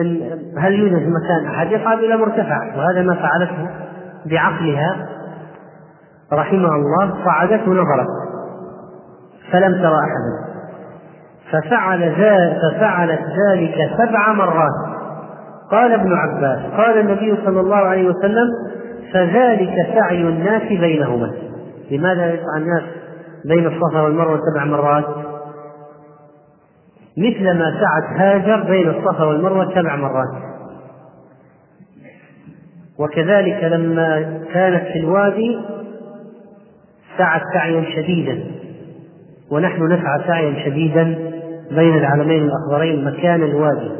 إن 0.00 0.38
هل 0.58 0.74
يوجد 0.74 1.08
مكان 1.08 1.46
أحد 1.46 1.72
يصعد 1.72 1.98
إلى 1.98 2.16
مرتفع 2.16 2.76
وهذا 2.76 3.02
ما 3.02 3.14
فعلته 3.14 3.68
بعقلها. 4.26 5.08
رحمها 6.32 6.76
الله 6.76 7.24
صعدت 7.24 7.68
ونظرت 7.68 8.06
فلم 9.52 9.72
ترى 9.72 9.98
أحدا. 9.98 10.50
ففعل 11.50 12.02
ذلك 12.02 12.58
ففعلت 12.62 13.20
ذلك 13.20 13.74
سبع 13.98 14.32
مرات. 14.32 14.90
قال 15.70 15.92
ابن 15.92 16.12
عباس 16.12 16.58
قال 16.76 16.98
النبي 16.98 17.36
صلى 17.44 17.60
الله 17.60 17.76
عليه 17.76 18.08
وسلم 18.08 18.46
فذلك 19.12 19.86
سعي 19.94 20.22
الناس 20.22 20.62
بينهما. 20.62 21.32
لماذا 21.90 22.26
يسعى 22.26 22.56
الناس 22.56 22.82
بين 23.44 23.66
الصفا 23.66 24.00
والمروة 24.00 24.40
سبع 24.54 24.64
مرات؟ 24.64 25.04
مثل 27.18 27.58
ما 27.58 27.80
سعت 27.80 28.20
هاجر 28.20 28.62
بين 28.62 28.88
الصفا 28.88 29.24
والمروة 29.24 29.74
سبع 29.74 29.96
مرات. 29.96 30.50
وكذلك 32.98 33.64
لما 33.64 34.40
كانت 34.54 34.82
في 34.92 34.98
الوادي 34.98 35.58
سعت 37.20 37.42
سعيا 37.54 37.84
شديدا. 37.96 38.44
ونحن 39.50 39.82
نسعى 39.92 40.26
سعيا 40.26 40.64
شديدا 40.64 41.04
بين 41.70 41.98
العلمين 41.98 42.42
الأخضرين 42.42 43.04
مكان 43.04 43.42
الوادي 43.42 43.90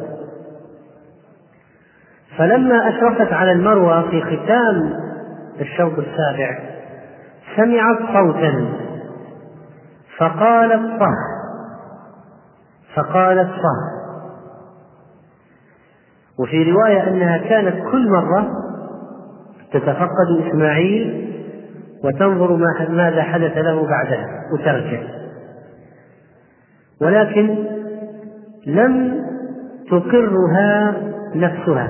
فلما 2.39 2.89
أشرفت 2.89 3.33
على 3.33 3.53
المروة 3.53 4.11
في 4.11 4.23
ختام 4.23 4.93
الشوط 5.61 5.93
السابع 5.99 6.59
سمعت 7.57 7.99
صوتا. 7.99 8.69
فقالت 10.19 11.01
صه. 11.01 11.15
فقالت 12.95 13.51
صه. 13.51 14.01
وفي 16.39 16.71
رواية 16.73 17.09
أنها 17.09 17.39
كانت 17.39 17.91
كل 17.91 18.11
مرة 18.11 18.51
تتفقد 19.73 20.47
إسماعيل 20.49 21.30
وتنظر 22.05 22.57
ماذا 22.89 23.23
حدث 23.23 23.57
له 23.59 23.87
بعدها 23.87 24.27
وترجع 24.53 25.01
ولكن 27.03 27.65
لم 28.67 29.25
تقرها 29.91 30.95
نفسها. 31.35 31.89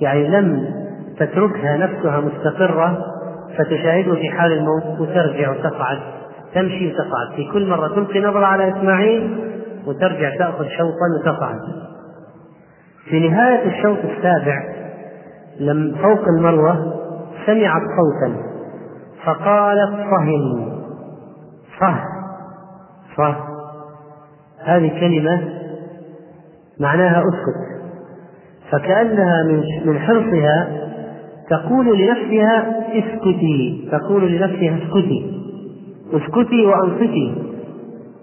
يعني 0.00 0.28
لم 0.28 0.74
تتركها 1.18 1.76
نفسها 1.76 2.20
مستقرة 2.20 2.98
فتشاهده 3.58 4.14
في 4.14 4.30
حال 4.30 4.52
الموت 4.52 5.00
وترجع 5.00 5.50
وتصعد 5.50 5.98
تمشي 6.54 6.86
وتصعد 6.88 7.36
في 7.36 7.50
كل 7.52 7.68
مرة 7.68 7.88
تلقي 7.88 8.20
نظرة 8.20 8.46
على 8.46 8.68
إسماعيل 8.68 9.38
وترجع 9.86 10.36
تأخذ 10.36 10.64
شوطا 10.64 11.06
وتصعد 11.20 11.58
في 13.04 13.28
نهاية 13.28 13.68
الشوط 13.68 13.98
السابع 14.04 14.62
لم 15.60 15.96
فوق 16.02 16.28
المروة 16.28 16.94
سمعت 17.46 17.82
صوتا. 17.82 18.53
فقالت 19.26 19.90
صهن 19.90 20.72
صه 21.80 21.98
صه 23.16 23.36
هذه 24.64 25.00
كلمة 25.00 25.48
معناها 26.80 27.22
أسكت. 27.22 27.74
فكأنها 28.70 29.42
من 29.42 29.62
من 29.84 29.98
حرصها 29.98 30.68
تقول 31.50 31.98
لنفسها 31.98 32.84
اسكتي. 32.88 33.88
تقول 33.92 34.32
لنفسها 34.32 34.78
اسكتي. 34.78 35.40
اسكتي 36.12 36.66
وأنصتي. 36.66 37.34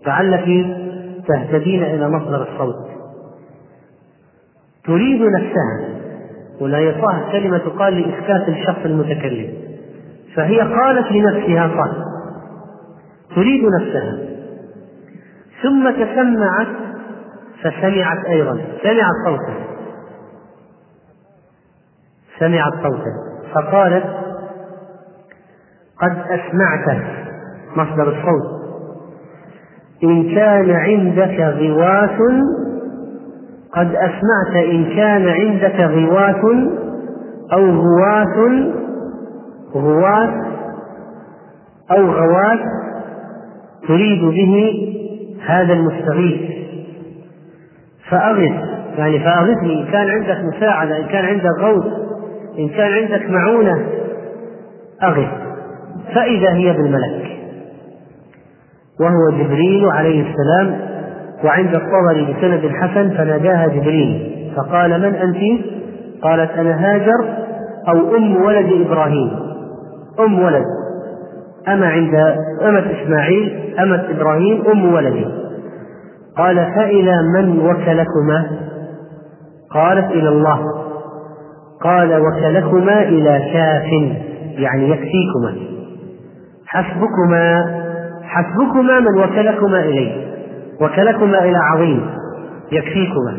لعلك 0.08 0.66
تهتدين 1.28 1.84
إلى 1.84 2.10
مصدر 2.10 2.42
الصوت. 2.42 2.88
تريد 4.86 5.22
نفسها. 5.22 5.90
ولا 6.62 6.80
يصح 6.80 7.32
كلمة 7.32 7.58
تقال 7.58 7.94
لإسكات 7.94 8.50
الشخص 8.50 8.86
المتكلم. 8.86 9.71
فهي 10.36 10.60
قالت 10.62 11.12
لنفسها 11.12 11.68
صح 11.68 11.92
تريد 13.36 13.64
نفسها. 13.80 14.18
ثم 15.64 15.90
تسمعت 15.92 16.68
فسمعت 17.64 18.26
أيضا 18.26 18.62
سمعت 18.84 19.16
صوتا 19.26 19.54
سمعت 22.40 22.74
صوتا 22.74 23.14
فقالت 23.54 24.06
قد 26.02 26.18
أسمعته 26.30 27.02
مصدر 27.76 28.08
الصوت. 28.10 28.62
إن 30.04 30.36
كان 30.36 30.72
عندك 30.72 31.40
غواث 31.40 32.20
قد 33.74 33.96
أسمعت 33.96 34.66
إن 34.66 34.96
كان 34.96 35.28
عندك 35.28 35.80
غواث 35.80 36.46
أو 37.54 37.66
غواث 37.66 38.38
غواث 39.76 40.30
أو 41.92 42.06
غواث 42.06 42.60
تريد 43.88 44.24
به 44.24 44.74
هذا 45.46 45.74
المستغيث. 45.74 46.52
فأغث 48.10 48.52
يعني 48.98 49.20
فأغثني 49.20 49.82
إن 49.82 49.86
كان 49.92 50.10
عندك 50.10 50.56
مساعدة 50.56 50.98
إن 50.98 51.06
كان 51.06 51.26
عندك 51.26 51.60
غوث 51.60 51.86
إن 52.60 52.70
كان 52.70 52.92
عندك 52.92 53.30
معونة 53.30 53.86
أغث. 55.04 55.30
فإذا 56.16 56.54
هي 56.54 56.74
بالملك. 56.74 57.38
وهو 59.00 59.44
جبريل 59.44 59.86
عليه 59.86 60.26
السلام 60.30 60.80
وعند 61.44 61.76
الطبري 61.76 62.34
بسند 62.34 62.72
حسن 62.76 63.10
فناداها 63.10 63.68
جبريل 63.68 64.32
فقال 64.56 65.02
من 65.02 65.16
أنت؟ 65.16 65.66
قالت 66.22 66.52
أنا 66.52 66.94
هاجر 66.94 67.26
أو 67.88 68.16
أم 68.16 68.36
ولد 68.44 68.88
إبراهيم. 68.88 69.41
أم 70.20 70.40
ولد. 70.40 70.66
أما 71.68 71.88
عند 71.88 72.16
أمة 72.62 73.02
إسماعيل 73.02 73.76
أمة 73.80 74.06
إبراهيم 74.10 74.64
أم 74.72 74.94
ولده 74.94 75.32
قال 76.38 76.56
فإلى 76.76 77.16
من 77.36 77.60
وكلكما؟ 77.60 78.50
قالت 79.72 80.12
إلى 80.12 80.30
الله. 80.30 80.60
قال 81.82 82.22
وكلكما 82.22 83.04
إلى 83.04 83.50
كاف 83.54 83.92
يعني 84.60 84.90
يكفيكما. 84.90 85.56
حسبكما 86.68 87.66
حسبكما 88.24 89.00
من 89.00 89.24
وكلكما 89.24 89.80
إليه 89.80 90.32
وكلكما 90.82 91.44
إلى 91.44 91.58
عظيم. 91.58 92.10
يكفيكما. 92.72 93.38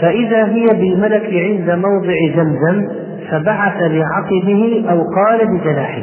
فإذا 0.00 0.44
هي 0.44 0.66
بالملك 0.66 1.30
عند 1.32 1.70
موضع 1.70 2.14
زمزم 2.36 3.03
فبعث 3.30 3.76
بعقبه 3.76 4.84
أو 4.90 5.02
قال 5.14 5.46
بجناحه. 5.46 6.02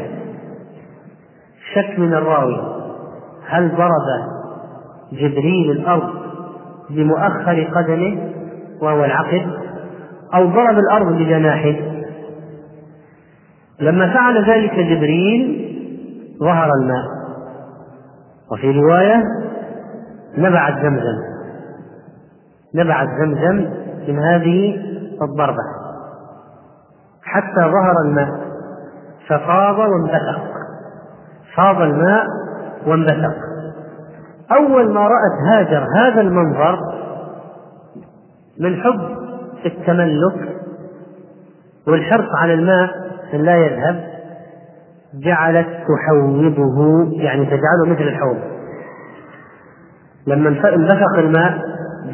شك 1.73 1.99
من 1.99 2.13
الراوي 2.13 2.61
هل 3.47 3.75
ضرب 3.75 4.31
جبريل 5.11 5.71
الأرض 5.71 6.09
بمؤخر 6.89 7.63
قدمه 7.75 8.17
وهو 8.81 9.05
العقب 9.05 9.51
أو 10.33 10.45
ضرب 10.45 10.77
الأرض 10.79 11.15
بجناحه؟ 11.15 11.75
لما 13.79 14.13
فعل 14.13 14.49
ذلك 14.49 14.73
جبريل 14.73 15.71
ظهر 16.39 16.69
الماء. 16.81 17.05
وفي 18.51 18.71
رواية 18.71 19.23
نبعت 20.37 20.73
زمزم 20.73 21.31
نبعت 22.75 23.07
زمزم 23.19 23.69
من 24.07 24.19
هذه 24.19 24.77
الضربة. 25.21 25.70
حتى 27.33 27.61
ظهر 27.61 27.93
الماء. 28.05 28.51
ففاض 29.29 29.79
وانبثق. 29.79 30.41
فاض 31.55 31.81
الماء 31.81 32.25
وانبثق. 32.87 33.35
أول 34.57 34.93
ما 34.93 35.01
رأت 35.01 35.47
هاجر 35.47 35.85
هذا 35.97 36.21
المنظر 36.21 36.79
من 38.59 38.75
حب 38.75 39.17
التملك 39.65 40.57
والحرص 41.87 42.27
على 42.41 42.53
الماء 42.53 42.89
أن 43.33 43.39
لا 43.39 43.55
يذهب 43.55 44.03
جعلت 45.13 45.67
تحوضه 45.67 47.07
يعني 47.11 47.45
تجعله 47.45 47.85
مثل 47.85 48.01
الحوض. 48.01 48.37
لما 50.27 50.49
انبثق 50.49 51.17
الماء 51.17 51.57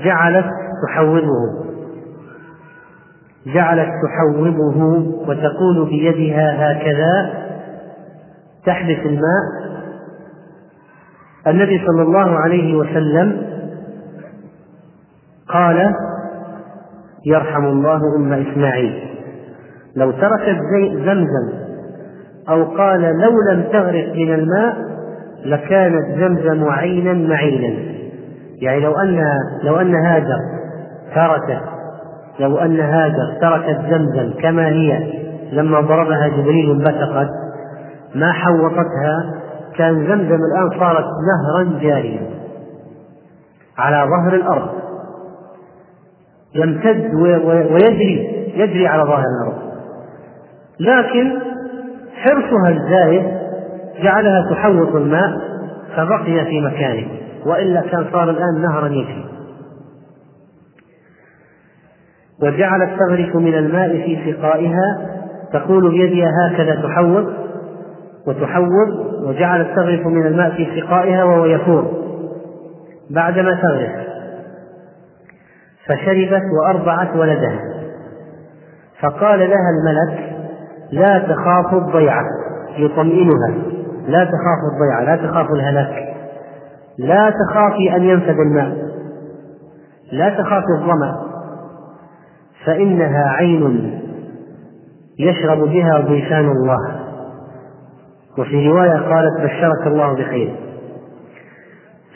جعلت 0.04 0.46
تحوضه 0.88 1.67
جعلت 3.54 3.90
تحوضه 4.04 5.06
وتقول 5.28 5.90
بيدها 5.90 6.72
هكذا. 6.72 7.34
تحبس 8.66 9.06
الماء. 9.06 9.68
النبي 11.48 11.86
صلى 11.88 12.02
الله 12.02 12.40
عليه 12.40 12.76
وسلم 12.76 13.42
قال 15.50 15.94
يرحم 17.26 17.66
الله 17.66 18.00
أم 18.18 18.34
إسماعيل. 18.34 19.04
لو 19.96 20.12
تركت 20.12 20.58
زمزم 20.94 21.68
أو 22.50 22.64
قال 22.64 23.02
لو 23.02 23.32
لم 23.52 23.64
تغرق 23.72 24.14
من 24.16 24.34
الماء 24.34 24.78
لكانت 25.46 26.20
زمزم 26.20 26.70
عينا 26.70 27.14
معينا. 27.14 27.98
يعني 28.62 28.80
لو 28.80 28.96
ان 28.96 29.24
لو 29.64 29.76
ان 29.76 29.96
هاجر 29.96 30.40
تركت 31.16 31.77
لو 32.40 32.58
أن 32.58 32.80
هاجر 32.80 33.38
تركت 33.42 33.82
زمزم 33.90 34.34
كما 34.42 34.68
هي 34.68 35.14
لما 35.52 35.82
ضربها 35.82 36.28
جبريل 36.28 36.72
انبثقت 36.72 37.30
ما 38.16 38.32
حوطتها 38.32 39.34
كان 39.76 39.94
زمزم 39.96 40.36
الآن 40.36 40.80
صارت 40.80 41.06
نهرا 41.28 41.80
جاريا 41.82 42.30
على 43.78 44.10
ظهر 44.10 44.36
الأرض. 44.36 44.70
يمتد 46.56 47.14
ويجري 47.72 48.48
يجري 48.56 48.88
على 48.88 49.04
ظهر 49.04 49.24
الأرض. 49.42 49.58
لكن 50.80 51.40
حرصها 52.16 52.70
الزايد 52.70 53.26
جعلها 54.04 54.50
تحوط 54.52 54.96
الماء 54.96 55.38
فبقي 55.96 56.46
في 56.46 56.62
مكانه 56.62 57.08
وإلا 57.46 57.82
كان 57.82 58.06
صار 58.12 58.30
الآن 58.30 58.62
نهرا 58.62 58.88
يجري. 58.88 59.26
وجعلت 62.44 62.90
تغرف 63.00 63.36
من 63.36 63.54
الماء 63.54 63.90
في 63.90 64.34
سقائها 64.34 65.18
تقول 65.54 65.92
بيدها 65.92 66.32
هكذا 66.48 66.76
تحوط 66.76 67.26
وتحوض 68.28 68.90
وجعلت 69.24 69.68
تغرف 69.76 70.06
من 70.08 70.28
الماء 70.28 70.52
في 70.52 70.82
سقائها 70.82 71.24
وهو 71.24 71.46
يفور. 71.46 71.92
بعدما 73.10 73.62
تغرف 73.62 73.92
فشربت 75.86 76.42
وأرضعت 76.62 77.16
ولدها. 77.16 77.60
فقال 79.02 79.40
لها 79.40 79.70
الملك 79.80 80.38
لا 80.92 81.20
تخاف 81.20 81.74
الضيعة. 81.74 82.24
يطمئنها 82.78 83.54
لا 84.08 84.24
تخاف 84.24 84.60
الضيعة 84.74 85.04
لا 85.04 85.28
تخاف 85.28 85.52
الهلاك. 85.52 86.16
لا 86.98 87.30
تخافي 87.30 87.96
أن 87.96 88.04
ينفد 88.04 88.36
الماء. 88.40 88.78
لا 90.12 90.30
تخافي 90.30 90.72
الظمأ. 90.80 91.27
فإنها 92.68 93.24
عين 93.30 93.92
يشرب 95.20 95.60
بها 95.60 96.00
ضيفان 96.00 96.46
الله. 96.46 97.08
وفي 98.38 98.68
رواية 98.70 99.14
قالت 99.14 99.42
بشرك 99.44 99.88
الله 99.88 100.14
بخير. 100.14 100.56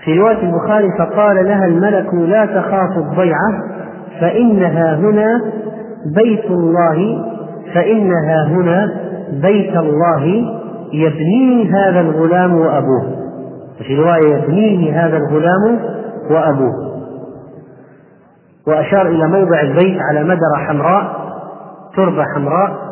في 0.06 0.20
رواية 0.20 0.44
البخاري 0.44 0.88
فقال 1.00 1.36
لها 1.46 1.66
الملك 1.66 2.14
لا 2.14 2.46
تخاف 2.46 2.98
الضيعة 2.98 3.64
فإنها 4.22 4.96
هنا 4.96 5.42
بيت 6.16 6.46
الله 6.46 7.26
فإنها 7.74 8.48
هنا 8.48 8.92
بيت 9.32 9.78
الله 9.78 10.26
يبنيه 10.94 11.70
هذا 11.78 12.00
الغلام 12.00 12.56
وأبوه. 12.56 13.06
وفي 13.80 13.96
رواية 13.96 14.36
يبنيه 14.38 15.06
هذا 15.06 15.18
الغلام 15.18 15.80
وأبوه. 16.30 16.91
وأشار 18.68 19.08
إلى 19.08 19.28
موضع 19.28 19.62
البيت 19.62 20.02
على 20.02 20.24
مدرة 20.24 20.66
حمراء 20.68 21.32
تربة 21.96 22.24
حمراء. 22.36 22.92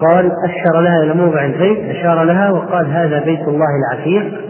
قال 0.00 0.32
أشر 0.44 0.80
لها 0.80 1.02
إلى 1.02 1.14
موضع 1.14 1.44
البيت 1.44 1.96
أشار 1.96 2.24
لها 2.24 2.50
وقال 2.50 2.86
هذا 2.86 3.24
بيت 3.24 3.48
الله 3.48 3.66
العتيق 3.84 4.40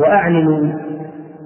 وأعلنوا 0.00 0.72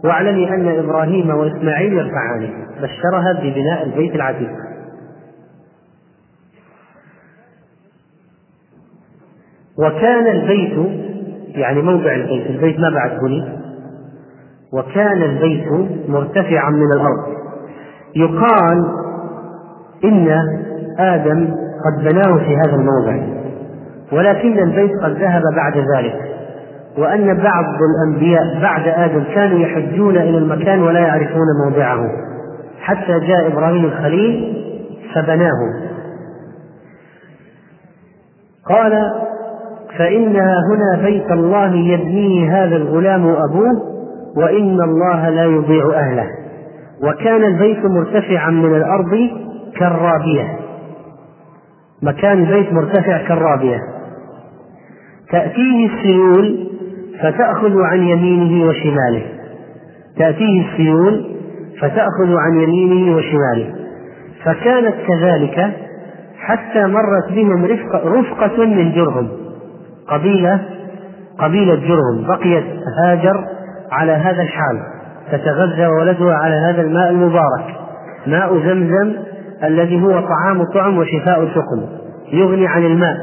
واعلمي 0.04 0.48
أن 0.48 0.78
إبراهيم 0.78 1.30
وإسماعيل 1.30 1.92
يرفعانه. 1.92 2.50
بشرها 2.82 3.32
ببناء 3.32 3.82
البيت 3.82 4.14
العتيق. 4.14 4.50
وكان 9.78 10.26
البيت 10.26 11.02
يعني 11.56 11.82
موضع 11.82 12.14
البيت 12.14 12.46
البيت 12.46 12.80
ما 12.80 12.90
بعد 12.90 13.18
بني 13.18 13.61
وكان 14.72 15.22
البيت 15.22 15.66
مرتفعا 16.08 16.70
من 16.70 16.92
الأرض. 16.96 17.42
يقال 18.16 18.86
إن 20.04 20.28
آدم 20.98 21.54
قد 21.84 22.04
بناه 22.04 22.38
في 22.38 22.56
هذا 22.56 22.74
الموضع 22.74 23.26
ولكن 24.12 24.58
البيت 24.58 24.92
قد 25.02 25.10
ذهب 25.10 25.42
بعد 25.56 25.84
ذلك 25.96 26.14
وأن 26.98 27.42
بعض 27.42 27.64
الأنبياء 27.90 28.60
بعد 28.62 28.88
آدم 28.88 29.24
كانوا 29.34 29.58
يحجون 29.58 30.16
إلى 30.16 30.38
المكان 30.38 30.82
ولا 30.82 31.00
يعرفون 31.00 31.46
موضعه. 31.64 32.00
حتى 32.80 33.20
جاء 33.20 33.46
إبراهيم 33.46 33.84
الخليل 33.84 34.56
فبناه. 35.14 35.60
قال 38.68 38.92
فإنها 39.98 40.56
هنا 40.70 41.02
بيت 41.04 41.30
الله 41.30 41.74
يبنيه 41.74 42.64
هذا 42.64 42.76
الغلام 42.76 43.28
أبوه 43.28 43.91
وإن 44.36 44.80
الله 44.82 45.28
لا 45.28 45.44
يضيع 45.44 45.90
أهله. 45.94 46.26
وكان 47.02 47.44
البيت 47.44 47.84
مرتفعا 47.84 48.50
من 48.50 48.76
الأرض 48.76 49.30
كالرابية. 49.76 50.58
مكان 52.02 52.38
البيت 52.38 52.72
مرتفع 52.72 53.28
كالرابية. 53.28 53.78
تأتيه 55.30 55.86
السيول 55.86 56.68
فتأخذ 57.20 57.80
عن 57.82 58.02
يمينه 58.02 58.68
وشماله. 58.68 59.22
تأتيه 60.18 60.66
السيول 60.68 61.26
فتأخذ 61.80 62.36
عن 62.36 62.60
يمينه 62.60 63.16
وشماله. 63.16 63.74
فكانت 64.44 64.94
كذلك 65.08 65.72
حتى 66.38 66.86
مرت 66.86 67.32
بهم 67.32 67.64
رفقة, 67.64 68.20
رفقة 68.20 68.64
من 68.66 68.92
جرهم. 68.92 69.28
قبيلة 70.08 70.60
قبيلة 71.38 71.74
جرهم. 71.74 72.26
بقيت 72.28 72.64
هاجر 73.04 73.44
على 73.92 74.12
هذا 74.12 74.42
الحال 74.42 74.80
تتغذى 75.32 75.86
ولدها 75.86 76.34
على 76.34 76.54
هذا 76.54 76.82
الماء 76.82 77.10
المبارك 77.10 77.76
ماء 78.26 78.58
زمزم 78.58 79.14
الذي 79.64 80.02
هو 80.02 80.20
طعام 80.20 80.64
طعم 80.74 80.98
وشفاء 80.98 81.48
سقم 81.48 81.86
يغني 82.32 82.66
عن 82.66 82.86
الماء. 82.86 83.16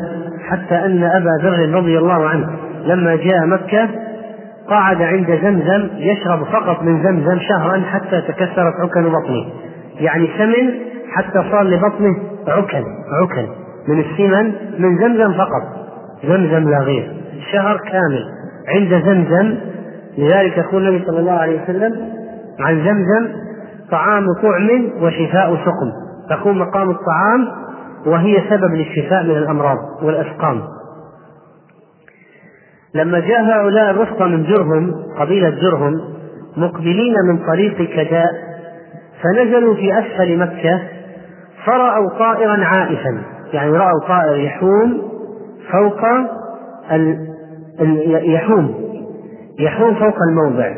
حتى 0.49 0.75
أن 0.75 1.03
أبا 1.03 1.29
ذر 1.43 1.77
رضي 1.77 1.97
الله 1.97 2.27
عنه 2.27 2.49
لما 2.85 3.15
جاء 3.15 3.45
مكة 3.45 3.89
قعد 4.69 5.01
عند 5.01 5.39
زمزم 5.43 5.89
يشرب 5.97 6.43
فقط 6.43 6.83
من 6.83 7.03
زمزم 7.03 7.39
شهرا 7.39 7.81
حتى 7.81 8.21
تكسرت 8.21 8.73
عكن 8.83 9.09
بطنه. 9.09 9.45
يعني 9.99 10.29
سمن 10.37 10.71
حتى 11.11 11.51
صار 11.51 11.63
لبطنه 11.63 12.15
عكن 12.47 12.83
عكن 13.21 13.47
من 13.87 13.99
السمن 13.99 14.53
من 14.79 14.97
زمزم 14.97 15.33
فقط. 15.33 15.63
زمزم 16.23 16.69
لا 16.69 16.79
غير. 16.79 17.11
شهر 17.51 17.77
كامل 17.77 18.25
عند 18.75 19.03
زمزم 19.05 19.55
لذلك 20.17 20.57
يقول 20.57 20.87
النبي 20.87 21.05
صلى 21.05 21.19
الله 21.19 21.31
عليه 21.31 21.63
وسلم 21.63 22.09
عن 22.59 22.75
زمزم 22.75 23.31
طعام 23.91 24.25
طعم 24.41 25.03
وشفاء 25.03 25.55
سقم. 25.55 25.91
تقوم 26.29 26.59
مقام 26.59 26.89
الطعام 26.89 27.47
وهي 28.05 28.43
سبب 28.49 28.73
للشفاء 28.75 29.23
من 29.23 29.37
الأمراض 29.37 29.77
والأسقام. 30.01 30.61
لما 32.95 33.19
جاء 33.19 33.41
هؤلاء 33.41 33.91
الرفقة 33.91 34.25
من 34.25 34.43
جرهم 34.43 34.93
قبيلة 35.19 35.49
جرهم 35.49 35.93
مقبلين 36.57 37.15
من 37.29 37.37
طريق 37.47 37.77
كداء 37.77 38.31
فنزلوا 39.23 39.75
في 39.75 39.99
أسفل 39.99 40.37
مكة 40.37 40.81
فرأوا 41.65 42.09
طائرا 42.19 42.65
عائفا 42.65 43.21
يعني 43.53 43.71
رأوا 43.71 44.07
طائر 44.07 44.37
يحوم 44.37 45.01
فوق. 45.71 46.01
يحوم. 48.23 48.88
يحوم 49.59 49.95
فوق 49.95 50.15
الموضع. 50.29 50.75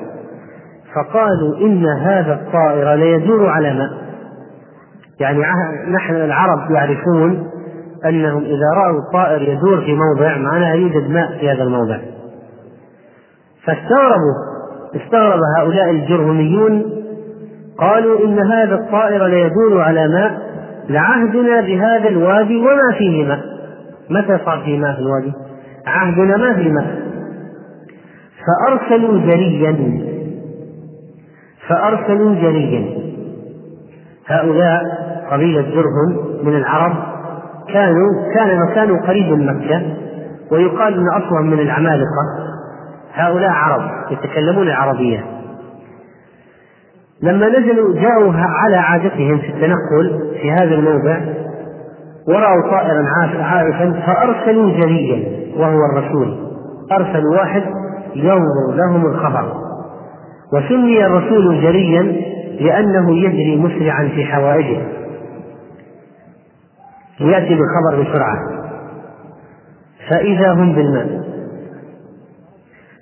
فقالوا 0.96 1.58
إن 1.62 1.86
هذا 1.86 2.34
الطائر 2.34 2.94
ليدور 2.94 3.50
على 3.50 3.74
ماء 3.74 3.90
يعني 5.20 5.40
نحن 5.92 6.16
العرب 6.16 6.72
يعرفون 6.72 7.48
أنهم 8.06 8.44
إذا 8.44 8.68
رأوا 8.76 9.00
الطائر 9.00 9.42
يدور 9.42 9.82
في 9.82 9.94
موضع 9.96 10.38
معناها 10.38 10.74
يوجد 10.74 11.10
ماء 11.10 11.38
في 11.40 11.50
هذا 11.50 11.64
الموضع. 11.64 11.98
فاستغربوا 13.66 14.36
استغرب 14.96 15.40
هؤلاء 15.58 15.90
الجرهميون 15.90 16.84
قالوا 17.78 18.26
إن 18.26 18.40
هذا 18.40 18.76
الطائر 18.76 19.26
ليدور 19.26 19.82
على 19.82 20.08
ماء 20.08 20.32
لعهدنا 20.90 21.62
بهذا 21.62 22.10
الوادي 22.10 22.58
وما 22.58 22.98
فيه 22.98 23.28
ماء. 23.28 23.40
متى 24.10 24.46
صار 24.46 24.62
فيه 24.66 24.80
ماء 24.80 24.94
في 24.94 25.00
الوادي؟ 25.00 25.34
عهدنا 25.88 26.38
ما 26.38 26.54
في 26.54 26.70
ماء. 26.70 27.01
فأرسلوا 28.48 29.20
جريا 29.20 30.02
فأرسلوا 31.68 32.36
جريا 32.36 33.02
هؤلاء 34.28 34.82
قبيلة 35.32 35.62
جرهم 35.62 36.38
من 36.44 36.56
العرب 36.56 36.94
كانوا 37.74 38.34
كان 38.34 38.60
مكانه 38.60 39.08
قريب 39.08 39.34
من 39.34 39.46
مكة 39.46 39.82
ويقال 40.52 40.94
إن 40.94 41.08
اصلهم 41.22 41.50
من 41.50 41.60
العمالقة. 41.60 42.24
هؤلاء 43.14 43.50
عرب 43.50 44.12
يتكلمون 44.12 44.68
العربية. 44.68 45.24
لما 47.24 47.50
نزلوا 47.50 47.96
جاءوا 47.96 48.34
على 48.36 48.76
عادتهم 48.76 49.38
في 49.38 49.48
التنقل 49.48 50.36
في 50.42 50.52
هذا 50.52 50.76
الموضع 50.76 51.20
ورأوا 52.28 52.72
طائرا 52.72 53.06
عارفا 53.42 54.02
فأرسلوا 54.06 54.72
جريا 54.72 55.24
وهو 55.58 55.80
الرسول. 55.92 56.38
أرسلوا 56.92 57.38
واحد 57.40 57.64
ينظر 58.16 58.76
لهم 58.76 59.06
الخبر. 59.06 59.54
وسمي 60.54 61.06
الرسول 61.06 61.62
جريا 61.62 62.02
لأنه 62.60 63.18
يجري 63.18 63.56
مسرعا 63.56 64.08
في 64.08 64.26
حوائجه. 64.26 64.82
يأتي 67.20 67.56
بالخبر 67.56 68.02
بسرعة. 68.02 68.38
فإذا 70.10 70.54
هم 70.54 70.76
بالماء. 70.76 71.22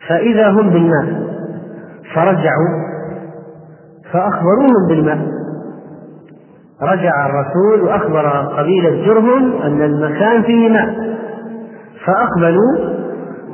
فإذا 0.07 0.49
هم 0.49 0.69
بالماء. 0.69 1.29
فرجعوا. 2.15 2.89
فأخبروهم 4.11 4.87
بالماء. 4.89 5.19
رجع 6.81 7.25
الرسول 7.25 7.81
وأخبر 7.81 8.27
قبيلة 8.29 9.05
جرهم 9.05 9.61
أن 9.61 9.81
المكان 9.81 10.43
فيه 10.43 10.69
ماء. 10.69 11.17
فأقبلوا 12.05 12.98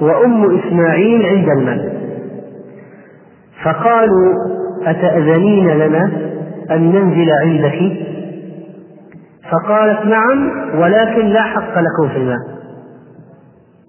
وأم 0.01 0.59
إسماعيل 0.59 1.25
عند 1.25 1.49
الماء 1.49 1.95
فقالوا 3.63 4.33
أتأذنين 4.85 5.67
لنا 5.67 6.11
أن 6.71 6.91
ننزل 6.91 7.31
عندك؟ 7.31 7.97
فقالت 9.51 10.05
نعم 10.05 10.51
ولكن 10.79 11.25
لا 11.25 11.43
حق 11.43 11.79
لكم 11.79 12.09
في 12.13 12.17
الماء. 12.17 12.39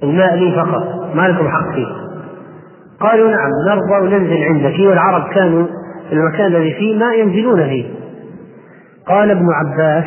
الماء 0.03 0.35
لي 0.35 0.57
فقط 0.57 1.15
ما 1.15 1.29
لكم 1.29 1.49
حق 1.49 1.75
فيه. 1.75 1.87
قالوا 3.01 3.31
نعم 3.31 3.51
نرضى 3.69 4.07
وننزل 4.07 4.43
عندك. 4.43 4.81
والعرب 4.81 5.29
كانوا 5.35 5.67
في 6.09 6.13
المكان 6.13 6.47
الذي 6.47 6.75
فيه 6.75 6.99
ما 6.99 7.15
ينزلون 7.15 7.65
فيه. 7.69 7.85
قال 9.07 9.31
ابن 9.31 9.47
عباس 9.53 10.05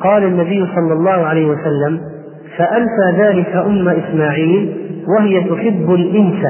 قال 0.00 0.24
النبي 0.24 0.66
صلى 0.74 0.92
الله 0.92 1.26
عليه 1.26 1.46
وسلم 1.46 2.00
فألفى 2.58 3.22
ذلك 3.22 3.56
أم 3.56 3.88
إسماعيل 3.88 4.76
وهي 5.08 5.40
تحب 5.40 5.90
الإنس 5.90 6.46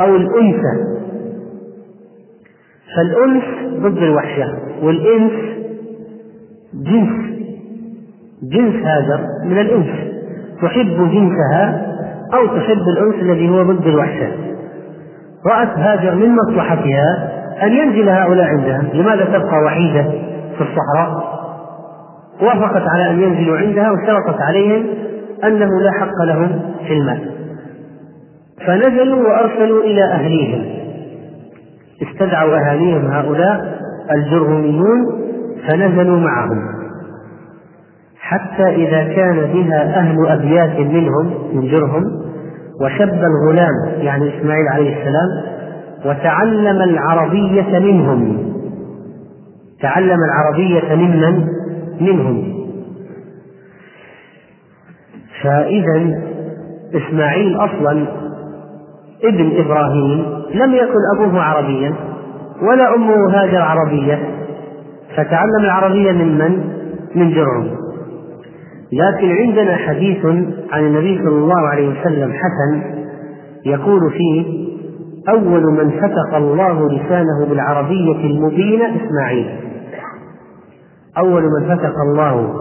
أو 0.00 0.16
الأنثى. 0.16 0.96
فالأنس 2.96 3.44
ضد 3.80 3.98
الوحشة 3.98 4.54
والإنس 4.82 5.32
جنس. 6.74 7.36
جنس 8.42 8.74
هذا 8.86 9.26
من 9.44 9.58
الإنس 9.58 9.86
تحب 10.62 11.10
جنسها 11.12 11.86
أو 12.34 12.46
تحب 12.46 12.82
الأنس 12.96 13.14
الذي 13.14 13.48
هو 13.48 13.62
ضد 13.62 13.86
الوحشة. 13.86 14.28
رأت 15.46 15.78
هاجر 15.78 16.14
من 16.14 16.36
مصلحتها 16.36 17.32
أن 17.62 17.72
ينزل 17.72 18.08
هؤلاء 18.08 18.46
عندها. 18.46 18.82
لماذا 18.94 19.24
تبقى 19.24 19.62
وحيدة 19.64 20.02
في 20.56 20.60
الصحراء؟ 20.60 21.35
وافقت 22.42 22.82
على 22.88 23.10
أن 23.10 23.20
ينزلوا 23.22 23.58
عندها 23.58 23.90
واشترطت 23.90 24.40
عليهم 24.40 24.86
أنه 25.44 25.80
لا 25.80 25.90
حق 26.00 26.24
لهم 26.24 26.60
في 26.86 26.92
المال. 26.92 27.30
فنزلوا 28.66 29.28
وأرسلوا 29.28 29.82
إلى 29.82 30.04
أهليهم. 30.04 30.64
استدعوا 32.02 32.56
أهاليهم 32.56 33.06
هؤلاء 33.06 33.78
الجرهميون 34.10 35.26
فنزلوا 35.68 36.18
معهم. 36.20 36.76
حتى 38.20 38.68
إذا 38.68 39.14
كان 39.14 39.36
بها 39.36 39.98
أهل 39.98 40.26
أبيات 40.26 40.78
منهم 40.78 41.34
من 41.54 41.68
جرهم 41.68 42.04
وشب 42.80 43.24
الغلام 43.24 43.74
يعني 43.98 44.38
إسماعيل 44.38 44.68
عليه 44.68 44.96
السلام 44.96 45.56
وتعلم 46.04 46.82
العربية 46.82 47.78
منهم. 47.78 48.38
تعلم 49.82 50.18
العربية 50.24 50.94
ممن؟ 50.94 51.55
منهم. 52.00 52.66
فإذا 55.42 56.20
إسماعيل 56.94 57.56
أصلا 57.56 58.06
ابن 59.24 59.60
إبراهيم 59.60 60.24
لم 60.54 60.74
يكن 60.74 60.98
أبوه 61.16 61.42
عربيا 61.42 61.94
ولا 62.62 62.94
أمه 62.94 63.30
هاجر 63.30 63.62
عربية 63.62 64.18
فتعلم 65.16 65.64
العربية 65.64 66.12
ممن؟ 66.12 66.64
من 67.14 67.30
جرهم. 67.30 67.70
لكن 68.92 69.32
عندنا 69.32 69.76
حديث 69.76 70.26
عن 70.72 70.86
النبي 70.86 71.18
صلى 71.18 71.28
الله 71.28 71.68
عليه 71.68 71.88
وسلم 71.88 72.32
حسن 72.32 72.82
يقول 73.66 74.00
فيه 74.10 74.66
أول 75.28 75.62
من 75.62 75.90
فتق 75.90 76.34
الله 76.34 76.88
لسانه 76.92 77.46
بالعربية 77.48 78.24
المبينة 78.24 78.84
إسماعيل. 78.84 79.65
أول 81.18 81.42
من 81.42 81.76
فتق 81.76 81.94
الله 82.10 82.54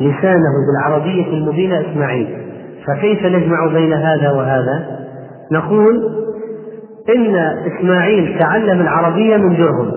لسانه 0.00 0.52
بالعربية 0.66 1.26
المبينة 1.26 1.80
إسماعيل. 1.80 2.38
فكيف 2.86 3.26
نجمع 3.26 3.66
بين 3.66 3.92
هذا 3.92 4.30
وهذا؟ 4.30 4.98
نقول 5.52 6.16
إن 7.16 7.36
إسماعيل 7.36 8.38
تعلم 8.38 8.80
العربية 8.80 9.36
من 9.36 9.56
جرهم 9.56 9.92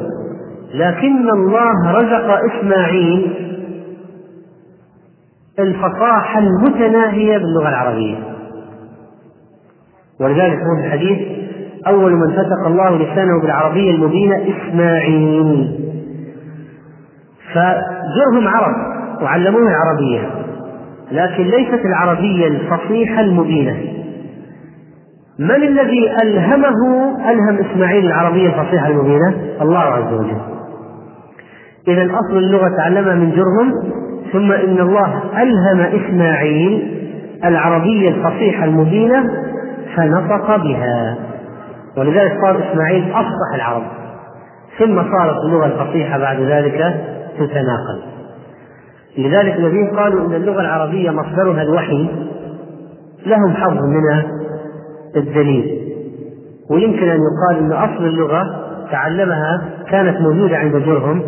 لكن 0.73 1.29
الله 1.29 1.91
رزق 1.91 2.39
إسماعيل 2.53 3.33
الفصاحة 5.59 6.39
المتناهية 6.39 7.37
باللغة 7.37 7.69
العربية. 7.69 8.15
ولذلك 10.21 10.57
هو 10.57 10.85
الحديث 10.85 11.19
أول 11.87 12.13
من 12.13 12.31
فتق 12.31 12.67
الله 12.67 12.97
لسانه 12.97 13.41
بالعربية 13.41 13.91
المبينة 13.91 14.35
إسماعيل. 14.35 15.79
فجرهم 17.53 18.47
عرب 18.47 18.75
وعلموه 19.21 19.61
العربية 19.61 20.29
لكن 21.11 21.43
ليست 21.43 21.85
العربية 21.85 22.47
الفصيحة 22.47 23.21
المبينة 23.21 23.77
من 25.39 25.51
الذي 25.51 26.11
ألهمه 26.23 26.75
ألهم 27.31 27.57
إسماعيل 27.57 28.05
العربية 28.05 28.47
الفصيحة 28.47 28.87
المبينة؟ 28.87 29.35
الله 29.61 29.79
عز 29.79 30.13
وجل. 30.13 30.37
إذا 31.87 32.05
أصل 32.05 32.37
اللغة 32.37 32.77
تعلمها 32.77 33.15
من 33.15 33.31
جرهم 33.31 33.73
ثم 34.33 34.51
إن 34.51 34.79
الله 34.79 35.23
ألهم 35.41 35.79
إسماعيل 35.79 36.99
العربية 37.45 38.09
الفصيحة 38.09 38.65
المبينة 38.65 39.23
فنطق 39.95 40.55
بها 40.55 41.17
ولذلك 41.97 42.31
صار 42.41 42.61
إسماعيل 42.71 43.11
أفصح 43.11 43.55
العرب 43.55 43.83
ثم 44.79 44.95
صارت 44.95 45.35
اللغة 45.45 45.65
الفصيحة 45.65 46.17
بعد 46.17 46.39
ذلك 46.41 46.95
تتناقل. 47.39 48.01
لذلك 49.17 49.55
الذين 49.55 49.87
قالوا 49.87 50.27
إن 50.27 50.33
اللغة 50.33 50.61
العربية 50.61 51.09
مصدرها 51.09 51.61
الوحي 51.61 52.07
لهم 53.25 53.53
حظ 53.53 53.77
من 53.83 54.23
الدليل. 55.15 55.79
ويمكن 56.71 57.09
أن 57.09 57.19
يقال 57.19 57.65
إن 57.65 57.71
أصل 57.71 58.05
اللغة 58.05 58.43
تعلمها 58.91 59.61
كانت 59.89 60.21
موجودة 60.21 60.57
عند 60.57 60.75
جرهم 60.75 61.21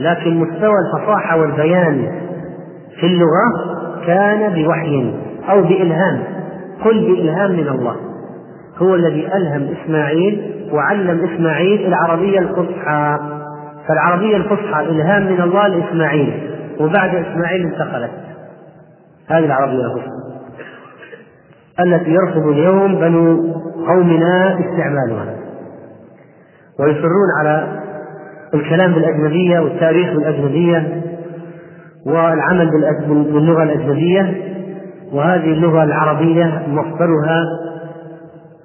لكن 0.00 0.36
مستوى 0.36 0.74
الفصاحة 0.86 1.40
والبيان 1.40 2.12
في 3.00 3.06
اللغة 3.06 3.76
كان 4.06 4.52
بوحي 4.52 5.14
أو 5.50 5.62
بإلهام. 5.62 6.22
قل 6.84 7.00
بإلهام 7.00 7.52
من 7.52 7.68
الله. 7.68 7.96
هو 8.78 8.94
الذي 8.94 9.26
ألهم 9.36 9.68
إسماعيل 9.82 10.42
وعلم 10.72 11.28
إسماعيل 11.34 11.86
العربية 11.86 12.38
الفصحى. 12.38 13.18
فالعربية 13.88 14.36
الفصحى 14.36 14.80
إلهام 14.80 15.32
من 15.32 15.40
الله 15.40 15.68
لإسماعيل 15.68 16.50
وبعد 16.80 17.14
إسماعيل 17.14 17.62
انتقلت. 17.62 18.10
هذه 19.28 19.44
العربية 19.44 19.84
الفصحى. 19.84 20.22
التي 21.80 22.10
يرفض 22.10 22.46
اليوم 22.46 22.94
بنو 22.94 23.54
قومنا 23.86 24.58
استعمالها. 24.60 25.36
ويصرون 26.80 27.28
على 27.38 27.82
الكلام 28.54 28.92
بالأجنبية 28.92 29.60
والتاريخ 29.60 30.12
بالأجنبية 30.12 31.02
والعمل 32.06 32.70
باللغة 33.08 33.62
الأجنبية. 33.62 34.52
وهذه 35.12 35.52
اللغة 35.52 35.84
العربية 35.84 36.62
مصدرها 36.68 37.44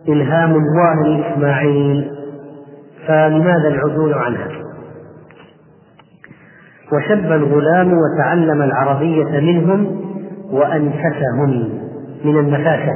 إلهام 0.08 0.51
الله 0.51 1.08
لإسماعيل. 1.08 2.12
فلماذا 3.08 3.67
العدول 3.67 4.13
عنها؟ 4.13 4.66
وشب 6.93 7.32
الغلام 7.32 7.93
وتعلم 7.93 8.62
العربية 8.62 9.39
منهم 9.39 10.02
وأنفسهم 10.52 11.69
من 12.26 12.39
النفاسة 12.39 12.91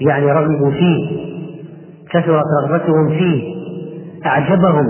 يعني 0.00 0.32
رغبوا 0.32 0.70
فيه 0.70 1.32
كثرت 2.10 2.44
رغبتهم 2.64 3.08
فيه 3.08 3.54
أعجبهم 4.26 4.86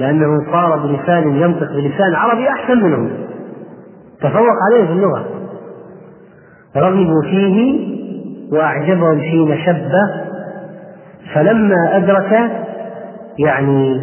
لأنه 0.00 0.52
صار 0.52 0.78
بلسان 0.86 1.36
ينطق 1.36 1.72
بلسان 1.72 2.14
عربي 2.14 2.48
أحسن 2.48 2.78
منهم. 2.82 3.10
تفوق 4.20 4.56
عليه 4.70 4.86
في 4.86 4.92
اللغة. 4.92 5.24
رغبوا 6.76 7.22
فيه 7.22 7.80
وأعجبهم 8.52 9.20
حين 9.20 9.58
شب. 9.66 9.90
فلما 11.34 11.96
أدرك 11.96 12.50
يعني 13.38 14.02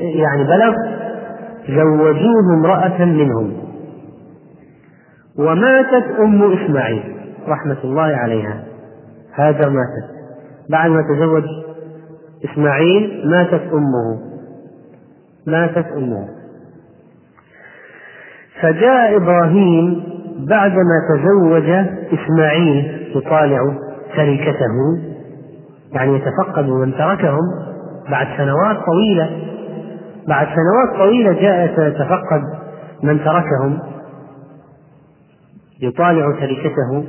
يعني 0.00 0.44
بلغ 0.44 0.74
زوجوه 1.68 2.54
امرأة 2.58 3.04
منهم. 3.04 3.52
وماتت 5.38 6.20
أم 6.20 6.52
إسماعيل 6.52 7.16
رحمة 7.48 7.76
الله 7.84 8.16
عليها. 8.16 8.64
هاجر 9.34 9.68
ماتت. 9.70 10.10
بعد 10.70 10.90
ما 10.90 11.02
تزوج 11.02 11.44
إسماعيل 12.44 13.30
ماتت 13.30 13.62
أمه. 13.72 14.20
ماتت 15.46 15.86
أمه. 15.96 16.28
فجاء 18.60 19.16
إبراهيم 19.16 20.02
بعدما 20.48 21.00
تزوج 21.14 21.70
إسماعيل 22.18 23.10
يطالع 23.16 23.58
تركته 24.16 24.98
يعني 25.92 26.16
يتفقد 26.16 26.64
من 26.64 26.92
تركهم 26.92 27.40
بعد 28.10 28.26
سنوات 28.36 28.76
طويلة. 28.86 29.49
بعد 30.28 30.46
سنوات 30.46 30.98
طويلة 30.98 31.32
جاء 31.32 31.64
يتفقد 31.88 32.42
من 33.02 33.18
تركهم 33.24 33.78
يطالع 35.82 36.40
تركته 36.40 37.04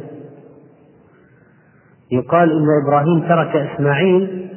يقال 2.11 2.51
إن 2.51 2.85
إبراهيم 2.85 3.19
ترك 3.19 3.55
إسماعيل 3.55 4.49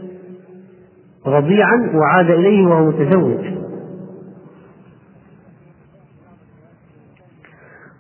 رضيعا 1.26 1.90
وعاد 1.94 2.30
إليه 2.30 2.66
وهو 2.66 2.84
متزوج. 2.84 3.54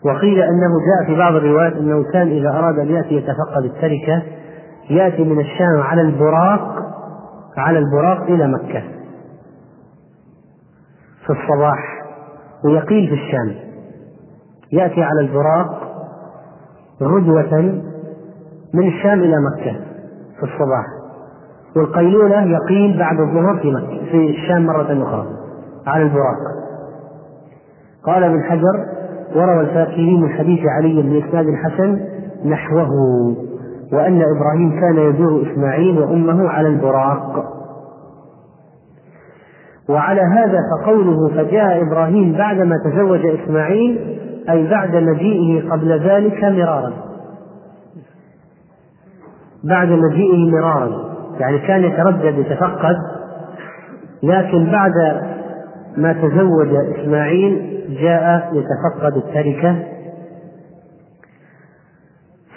وقيل 0.04 0.38
أنه 0.38 0.70
جاء 0.86 1.06
في 1.06 1.18
بعض 1.18 1.34
الروايات 1.34 1.72
أنه 1.72 2.04
كان 2.12 2.28
إذا 2.28 2.48
أراد 2.48 2.78
أن 2.78 2.94
يأتي 2.94 3.14
يتفقد 3.14 3.64
التركة 3.64 4.22
يأتي 4.90 5.24
من 5.24 5.40
الشام 5.40 5.80
على 5.82 6.00
البراق 6.00 6.78
على 7.56 7.78
البراق 7.78 8.22
إلى 8.22 8.48
مكة. 8.48 8.82
في 11.26 11.30
الصباح 11.30 12.02
ويقيل 12.64 13.08
في 13.08 13.14
الشام. 13.14 13.54
يأتي 14.72 15.02
على 15.02 15.20
البراق 15.20 15.80
غدوة 17.02 17.82
من 18.74 18.88
الشام 18.88 19.20
إلى 19.20 19.36
مكة 19.40 19.80
في 20.36 20.42
الصباح. 20.42 20.86
والقيلولة 21.76 22.42
يقيل 22.42 22.98
بعد 22.98 23.20
الظهر 23.20 23.58
في 23.62 23.70
مكة 23.70 24.10
في 24.10 24.30
الشام 24.30 24.66
مرة 24.66 25.02
أخرى 25.02 25.26
على 25.86 26.02
البراق. 26.02 26.36
قال 28.06 28.24
ابن 28.24 28.42
حجر 28.42 28.86
وروى 29.36 29.60
الفاكهي 29.60 30.16
من 30.16 30.28
حديث 30.28 30.60
علي 30.66 31.02
بن 31.02 31.22
إسناد 31.28 31.46
حسن 31.64 32.00
نحوه 32.44 32.88
وأن 33.92 34.22
إبراهيم 34.22 34.80
كان 34.80 34.96
يزور 34.96 35.52
إسماعيل 35.52 35.98
وأمه 35.98 36.48
على 36.48 36.68
البراق. 36.68 37.44
وعلى 39.88 40.20
هذا 40.20 40.58
فقوله 40.70 41.28
فجاء 41.28 41.82
إبراهيم 41.82 42.32
بعدما 42.32 42.76
تزوج 42.84 43.26
إسماعيل 43.26 44.18
أي 44.50 44.70
بعد 44.70 44.96
مجيئه 44.96 45.70
قبل 45.70 46.00
ذلك 46.00 46.44
مرارا. 46.44 46.92
بعد 49.64 49.88
مجيئه 49.88 50.50
مرارا. 50.50 51.14
يعني 51.40 51.58
كان 51.58 51.84
يتردد 51.84 52.38
يتفقد. 52.38 52.96
لكن 54.22 54.70
بعد 54.72 55.22
ما 55.96 56.12
تزوج 56.12 56.68
إسماعيل 56.98 57.80
جاء 58.00 58.52
يتفقد 58.52 59.16
التركة. 59.16 59.76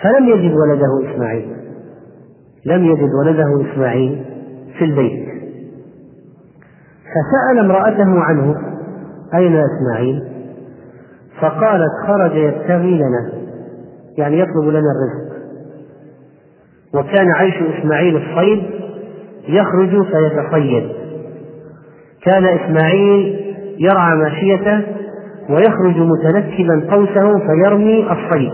فلم 0.02 0.30
يجد 0.30 0.54
ولده 0.56 1.12
إسماعيل. 1.12 1.56
لم 2.66 2.86
يجد 2.86 3.10
ولده 3.24 3.72
إسماعيل 3.74 4.26
في 4.78 4.86
البيت. 4.86 5.27
فسأل 7.18 7.60
امرأته 7.60 8.20
عنه 8.20 8.56
أين 9.34 9.56
إسماعيل؟ 9.56 10.24
فقالت 11.42 11.92
خرج 12.08 12.36
يبتغي 12.36 12.98
لنا 12.98 13.32
يعني 14.18 14.40
يطلب 14.40 14.70
لنا 14.70 14.80
الرزق. 14.80 15.38
وكان 16.94 17.32
عيش 17.32 17.56
إسماعيل 17.56 18.18
الصيد 18.18 18.64
يخرج 19.48 19.90
فيتصيد 19.90 20.90
كان 22.24 22.46
إسماعيل 22.46 23.40
يرعى 23.80 24.16
ماشيته 24.18 24.82
ويخرج 25.50 25.98
متنكبا 25.98 26.96
قوسه 26.96 27.40
فيرمي 27.48 28.12
الصيد. 28.12 28.54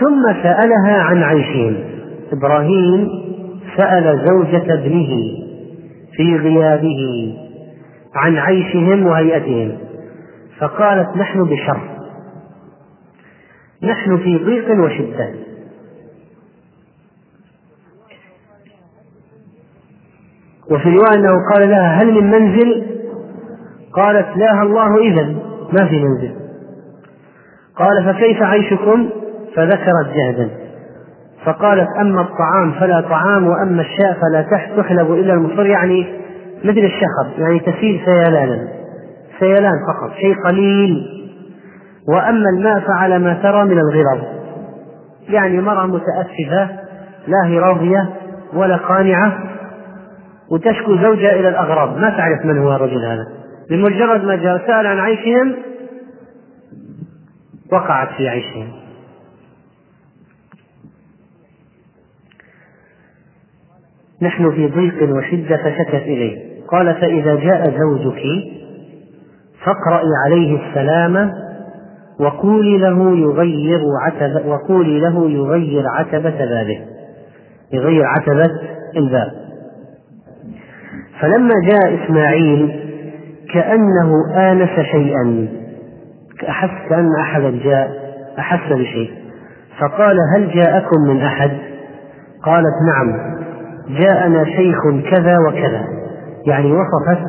ثم 0.00 0.42
سألها 0.42 1.02
عن 1.02 1.22
عيشهم 1.22 1.76
إبراهيم 2.32 3.08
سأل 3.76 4.26
زوجة 4.28 4.74
ابنه. 4.74 5.43
في 6.16 6.36
غيابه 6.36 7.34
عن 8.14 8.36
عيشهم 8.36 9.06
وهيئتهم. 9.06 9.78
فقالت 10.58 11.16
نحن 11.16 11.44
بشر. 11.44 11.80
نحن 13.82 14.16
في 14.16 14.38
ضيق 14.38 14.80
وشدة. 14.84 15.34
وفي 20.70 20.88
رواية 20.88 21.14
أنه 21.14 21.32
قال 21.54 21.70
لها 21.70 22.02
هل 22.02 22.14
من 22.14 22.30
منزل؟ 22.30 22.86
قالت 23.92 24.36
لا 24.36 24.62
الله 24.62 24.98
إذا 24.98 25.24
ما 25.72 25.88
في 25.88 26.04
منزل. 26.04 26.34
قال 27.76 28.04
فكيف 28.04 28.42
عيشكم؟ 28.42 29.10
فذكرت 29.54 30.14
جهدا. 30.14 30.63
فقالت 31.44 31.88
أما 32.00 32.20
الطعام 32.20 32.72
فلا 32.80 33.00
طعام 33.00 33.46
وأما 33.46 33.82
الشاء 33.82 34.16
فلا 34.20 34.42
تحلب 34.76 35.12
إلا 35.12 35.32
المصر 35.34 35.66
يعني 35.66 36.06
مثل 36.64 36.78
الشخب 36.78 37.38
يعني 37.38 37.60
تسيل 37.60 38.00
سيلانا 38.04 38.68
سيلان 39.40 39.72
فقط 39.88 40.16
شيء 40.20 40.34
قليل. 40.44 41.06
وأما 42.08 42.50
الماء 42.58 42.80
فعلى 42.80 43.18
ما 43.18 43.34
ترى 43.34 43.64
من 43.64 43.78
الغرض. 43.78 44.22
يعني 45.28 45.60
مرأة 45.60 45.86
متأسفة 45.86 46.68
لا 47.26 47.46
هي 47.46 47.58
راضية 47.58 48.10
ولا 48.54 48.76
قانعة 48.76 49.38
وتشكو 50.50 50.96
زوجها 50.96 51.32
إلى 51.32 51.48
الأغراب. 51.48 51.96
ما 51.96 52.10
تعرف 52.10 52.44
من 52.44 52.58
هو 52.58 52.76
الرجل 52.76 53.04
هذا. 53.04 53.26
بمجرد 53.70 54.24
ما 54.24 54.36
جاء 54.36 54.66
سأل 54.66 54.86
عن 54.86 54.98
عيشهم 54.98 55.54
وقعت 57.72 58.08
في 58.16 58.28
عيشهم. 58.28 58.83
نحن 64.24 64.50
في 64.50 64.66
ضيق 64.66 65.16
وشدة 65.16 65.56
فشكت 65.56 66.02
إليه. 66.02 66.54
قال 66.68 66.94
فإذا 66.94 67.34
جاء 67.34 67.72
زوجك 67.78 68.22
فاقرأي 69.64 70.10
عليه 70.26 70.58
السلام 70.68 71.32
وقولي 72.20 72.78
له 72.78 73.16
يغير 73.16 73.80
عتبة 74.06 74.48
وقولي 74.48 75.00
له 75.00 75.30
يغير 75.30 75.84
عتبة 75.88 76.30
بابه 76.38 76.80
يغير 77.72 78.04
عتبة 78.04 78.50
الباب. 78.96 79.32
فلما 81.20 81.54
جاء 81.70 82.04
إسماعيل 82.04 82.80
كأنه 83.54 84.12
آنس 84.36 84.86
شيئا 84.92 85.48
أحس 86.48 86.88
كأن 86.88 87.08
أحدا 87.20 87.60
جاء 87.64 87.90
أحس 88.38 88.72
بشيء. 88.72 89.10
فقال 89.80 90.16
هل 90.36 90.50
جاءكم 90.50 91.00
من 91.08 91.20
أحد؟ 91.20 91.50
قالت 92.42 92.74
نعم. 92.94 93.34
جاءنا 93.88 94.44
شيخ 94.44 94.78
كذا 95.10 95.36
وكذا. 95.48 95.84
يعني 96.46 96.72
وصفت 96.72 97.22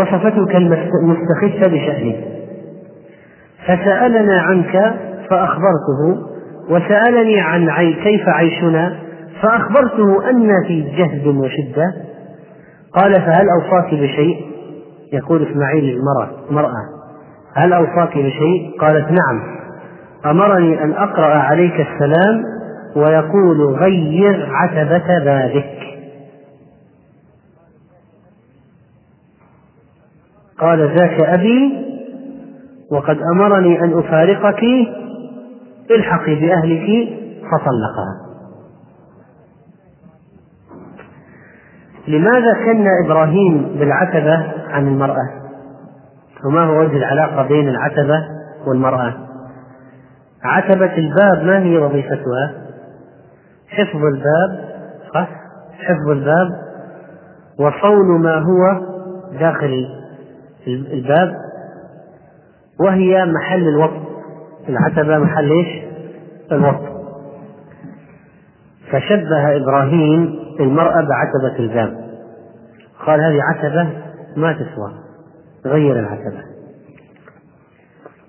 وصفته 0.00 0.46
كالمستخف 0.46 1.68
بشأنه. 1.68 2.16
فسألنا 3.66 4.40
عنك 4.40 4.94
فأخبرته 5.30 6.26
وسألني 6.70 7.40
عن 7.40 7.68
عي 7.68 7.92
كيف 7.92 8.28
عيشنا 8.28 8.96
فأخبرته 9.42 10.30
أن 10.30 10.50
في 10.66 10.80
جهد 10.80 11.26
وشدة. 11.26 11.94
قال 12.92 13.14
فهل 13.14 13.46
أوصاك 13.48 13.94
بشيء؟ 13.94 14.36
يقول 15.12 15.46
إسماعيل 15.50 15.84
للمرأة 15.84 16.30
مرأة 16.50 16.96
هل 17.54 17.72
أوصاك 17.72 18.18
بشيء؟ 18.18 18.80
قالت 18.80 19.06
نعم. 19.10 19.56
أمرني 20.26 20.82
أن 20.84 20.92
أقرأ 20.92 21.34
عليك 21.34 21.72
السلام 21.72 22.42
ويقول 22.96 23.74
غير 23.74 24.48
عتبة 24.52 25.18
بابك 25.24 25.76
قال 30.58 30.96
ذاك 30.98 31.20
أبي 31.20 31.86
وقد 32.90 33.18
أمرني 33.34 33.80
أن 33.80 33.98
أفارقك 33.98 34.62
الحقي 35.90 36.34
بأهلك 36.34 37.08
فطلقها 37.42 38.26
لماذا 42.08 42.52
كن 42.64 42.86
إبراهيم 43.04 43.76
بالعتبة 43.78 44.52
عن 44.70 44.88
المرأة؟ 44.88 45.28
وما 46.44 46.64
هو 46.64 46.80
وجه 46.80 46.96
العلاقة 46.96 47.48
بين 47.48 47.68
العتبة 47.68 48.24
والمرأة؟ 48.66 49.14
عتبة 50.42 50.94
الباب 50.98 51.44
ما 51.44 51.58
هي 51.58 51.78
وظيفتها؟ 51.78 52.65
حفظ 53.76 54.04
الباب 54.04 54.68
صح؟ 55.14 55.28
حفظ 55.72 56.08
الباب. 56.08 56.48
وصون 57.58 58.22
ما 58.22 58.38
هو 58.38 58.80
داخل 59.38 59.86
الباب. 60.66 61.34
وهي 62.80 63.24
محل 63.24 63.68
الوقت. 63.68 64.06
العتبة 64.68 65.18
محل 65.18 65.50
إيش؟ 65.50 65.84
الوقت. 66.52 66.96
فشبه 68.90 69.56
إبراهيم 69.56 70.38
المرأة 70.60 71.06
بعتبة 71.08 71.58
الباب. 71.58 72.06
قال 73.06 73.20
هذه 73.20 73.40
عتبة 73.42 73.88
ما 74.36 74.52
تسوى. 74.52 74.92
غير 75.66 75.98
العتبة. 75.98 76.42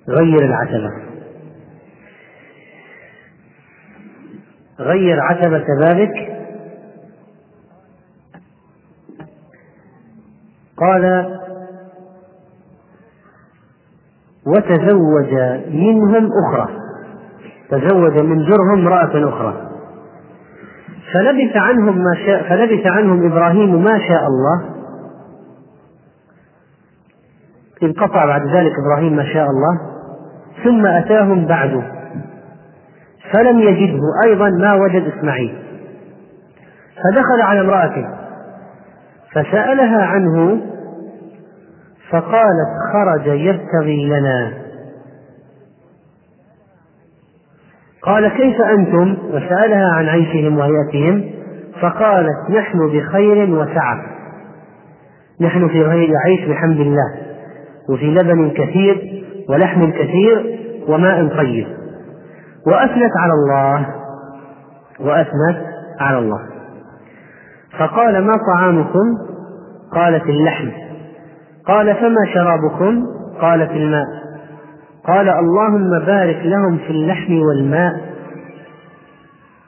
غير 0.10 0.46
العتبة. 0.46 1.17
غير 4.80 5.20
عتبة 5.22 5.66
بابك 5.80 6.38
قال 10.78 11.38
وتزوج 14.48 15.34
منهم 15.70 16.30
أخرى. 16.46 16.70
تزوج 17.70 18.18
من 18.18 18.46
جرهم 18.46 18.80
امرأة 18.80 19.30
أخرى. 19.30 19.68
فلبث 21.14 21.56
عنهم 21.56 21.98
ما 21.98 22.16
شاء 22.26 22.50
فلبث 22.50 22.86
عنهم 22.86 23.32
إبراهيم 23.32 23.84
ما 23.84 24.00
شاء 24.08 24.22
الله. 24.28 24.78
انقطع 27.84 28.26
بعد 28.26 28.42
ذلك 28.48 28.72
إبراهيم 28.86 29.16
ما 29.16 29.34
شاء 29.34 29.48
الله. 29.50 29.80
ثم 30.64 30.86
أتاهم 30.86 31.46
بعد 31.46 31.97
فلم 33.34 33.60
يجده 33.60 34.02
أيضا 34.26 34.50
ما 34.50 34.74
وجد 34.74 35.12
إسماعيل. 35.18 35.56
فدخل 36.96 37.42
على 37.42 37.62
امرأته 37.62 38.08
فسألها 39.32 40.04
عنه 40.04 40.62
فقالت 42.10 42.70
خرج 42.94 43.28
يبتغي 43.28 44.06
لنا. 44.06 44.54
قال 48.02 48.28
كيف 48.28 48.62
أنتم؟ 48.62 49.18
وسألها 49.30 49.94
عن 49.94 50.06
عيشهم 50.06 50.58
وهيئتهم 50.58 51.32
فقالت 51.82 52.50
نحن 52.50 52.78
بخير 52.88 53.50
وسعة. 53.50 54.02
نحن 55.42 55.68
في 55.68 55.82
غير 55.82 56.10
عيش 56.26 56.46
بحمد 56.50 56.80
الله 56.80 57.16
وفي 57.90 58.06
لبن 58.06 58.50
كثير 58.50 59.24
ولحم 59.50 59.92
كثير 59.92 60.60
وماء 60.88 61.28
طيب. 61.28 61.68
وأثنت 62.68 63.18
على 63.18 63.34
الله. 63.34 63.88
وأثنت 65.00 65.66
على 66.00 66.18
الله. 66.18 66.40
فقال 67.80 68.26
ما 68.26 68.34
طعامكم؟ 68.54 69.18
قالت 69.94 70.24
اللحم. 70.24 70.70
قال 71.68 71.96
فما 71.96 72.34
شرابكم؟ 72.34 73.06
قال 73.42 73.68
في 73.68 73.74
الماء. 73.74 74.08
قال 75.08 75.30
اللهم 75.30 76.06
بارك 76.06 76.42
لهم 76.44 76.78
في 76.78 76.90
اللحم 76.90 77.34
والماء. 77.34 77.94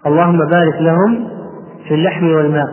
اللهم 0.06 0.45
بارك 0.45 0.76
لهم 0.82 1.28
في 1.88 1.93
اللحم 1.93 2.26
والماء. 2.26 2.68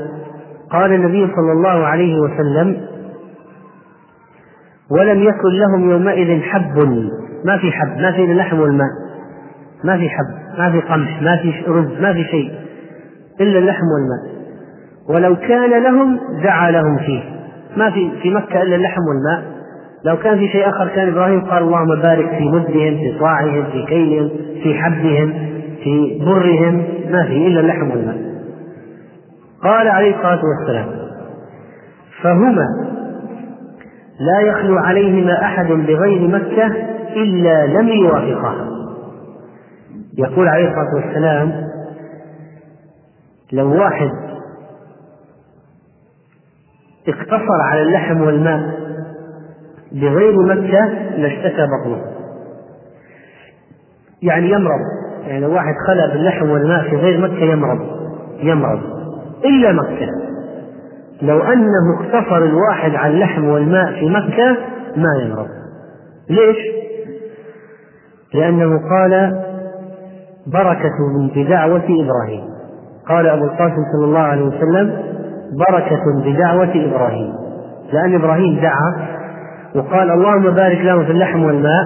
قال 0.70 0.92
النبي 0.92 1.26
صلى 1.36 1.52
الله 1.52 1.86
عليه 1.86 2.20
وسلم 2.20 2.86
ولم 4.90 5.20
يكن 5.22 5.48
لهم 5.48 5.90
يومئذ 5.90 6.42
حب. 6.42 6.78
ما 7.44 7.58
في 7.58 7.72
حب 7.72 7.98
ما 7.98 8.12
في 8.12 8.24
اللحم 8.24 8.60
والماء. 8.60 9.05
ما 9.84 9.96
في 9.96 10.08
حب 10.08 10.58
ما 10.58 10.70
في 10.70 10.80
قمح 10.80 11.22
ما 11.22 11.36
في 11.36 11.52
رز 11.68 12.00
ما 12.00 12.12
في 12.12 12.24
شيء 12.24 12.52
إلا 13.40 13.58
اللحم 13.58 13.84
والماء. 13.86 14.36
ولو 15.08 15.36
كان 15.36 15.82
لهم 15.82 16.20
دعا 16.44 16.70
لهم 16.70 16.98
فيه. 16.98 17.22
ما 17.76 17.90
في 17.90 18.10
في 18.22 18.30
مكة 18.30 18.62
إلا 18.62 18.76
اللحم 18.76 19.00
والماء. 19.08 19.56
لو 20.04 20.16
كان 20.16 20.38
في 20.38 20.48
شيء 20.48 20.68
آخر 20.68 20.88
كان 20.88 21.08
إبراهيم 21.08 21.40
قال 21.40 21.62
اللهم 21.62 22.02
بارك 22.02 22.30
في 22.38 22.48
مدهم 22.48 22.96
في 22.96 23.16
صاعهم 23.20 23.64
في 23.72 23.86
كيلهم 23.86 24.30
في 24.62 24.74
حبهم 24.74 25.32
في 25.84 26.22
برهم. 26.26 26.84
ما 27.10 27.24
في 27.24 27.46
إلا 27.46 27.60
اللحم 27.60 27.90
والماء. 27.90 28.16
قال 29.62 29.88
عليه 29.88 30.16
الصلاة 30.16 30.40
والسلام 30.44 30.86
فهما 32.22 32.66
لا 34.20 34.40
يخلو 34.40 34.78
عليهما 34.78 35.42
أحد 35.42 35.66
بغير 35.66 36.28
مكة 36.28 36.72
إلا 37.16 37.66
لم 37.66 37.88
يوافقه 37.88 38.75
يقول 40.18 40.48
عليه 40.48 40.68
الصلاة 40.68 40.94
والسلام 40.94 41.66
لو 43.52 43.82
واحد 43.82 44.10
اقتصر 47.08 47.60
على 47.62 47.82
اللحم 47.82 48.20
والماء 48.20 48.60
بغير 49.92 50.42
مكة 50.42 50.86
لاشتكى 51.16 51.66
بطنه. 51.66 52.02
يعني 54.22 54.50
يمرض. 54.50 54.80
يعني 55.26 55.40
لو 55.40 55.54
واحد 55.54 55.74
خلى 55.86 56.08
باللحم 56.12 56.50
والماء 56.50 56.90
في 56.90 56.96
غير 56.96 57.20
مكة 57.20 57.44
يمرض. 57.44 57.78
يمرض. 58.42 58.80
إلا 59.44 59.72
مكة. 59.72 60.08
لو 61.22 61.42
أنه 61.42 62.00
اقتصر 62.00 62.36
الواحد 62.36 62.94
على 62.94 63.14
اللحم 63.14 63.44
والماء 63.44 63.92
في 63.92 64.08
مكة 64.08 64.56
ما 64.96 65.22
يمرض. 65.22 65.48
ليش؟ 66.30 66.56
لأنه 68.34 68.88
قال 68.90 69.42
بركة 70.52 70.98
بدعوة 71.34 71.84
إبراهيم. 72.04 72.44
قال 73.08 73.26
أبو 73.26 73.44
القاسم 73.44 73.82
صلى 73.96 74.04
الله 74.04 74.20
عليه 74.20 74.42
وسلم 74.42 75.02
بركة 75.68 76.02
بدعوة 76.24 76.72
إبراهيم. 76.74 77.32
لأن 77.92 78.14
إبراهيم 78.14 78.60
دعا 78.60 79.06
وقال 79.74 80.10
اللهم 80.10 80.50
بارك 80.50 80.78
لهم 80.80 81.04
في 81.04 81.12
اللحم 81.12 81.44
والماء. 81.44 81.84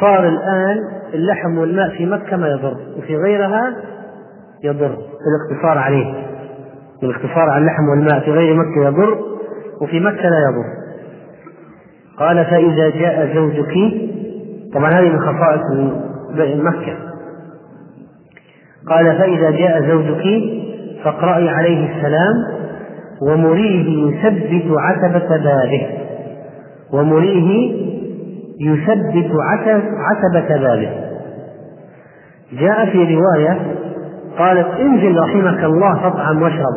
صار 0.00 0.28
الآن 0.28 0.76
اللحم 1.14 1.58
والماء 1.58 1.88
في 1.88 2.06
مكة 2.06 2.36
ما 2.36 2.48
يضر 2.48 2.76
وفي 2.98 3.16
غيرها 3.16 3.76
يضر 4.64 4.96
الاقتصار 5.26 5.78
عليه. 5.78 6.14
الاقتصار 7.02 7.50
على 7.50 7.62
اللحم 7.62 7.88
والماء 7.88 8.20
في 8.20 8.30
غير 8.30 8.54
مكة 8.54 8.86
يضر 8.86 9.18
وفي 9.82 10.00
مكة 10.00 10.28
لا 10.28 10.38
يضر. 10.38 10.64
قال 12.18 12.44
فإذا 12.44 12.90
جاء 12.90 13.34
زوجك 13.34 13.74
طبعا 14.74 14.90
هذه 14.90 15.08
من 15.08 15.20
خصائص 15.20 15.60
مكة. 16.56 17.09
قال 18.90 19.18
فإذا 19.18 19.50
جاء 19.50 19.82
زوجك 19.88 20.24
فاقرأي 21.04 21.48
عليه 21.48 21.96
السلام 21.96 22.34
ومريه 23.22 24.08
يثبت 24.08 24.78
عتبة 24.78 25.28
بابه 25.28 25.86
ومريه 26.92 27.72
يثبت 28.60 29.30
عتبة 30.10 30.56
بابه. 30.56 30.90
جاء 32.60 32.86
في 32.86 33.14
رواية 33.14 33.58
قالت 34.38 34.66
انزل 34.80 35.18
رحمك 35.18 35.64
الله 35.64 35.94
فاطعم 36.02 36.42
واشرب. 36.42 36.76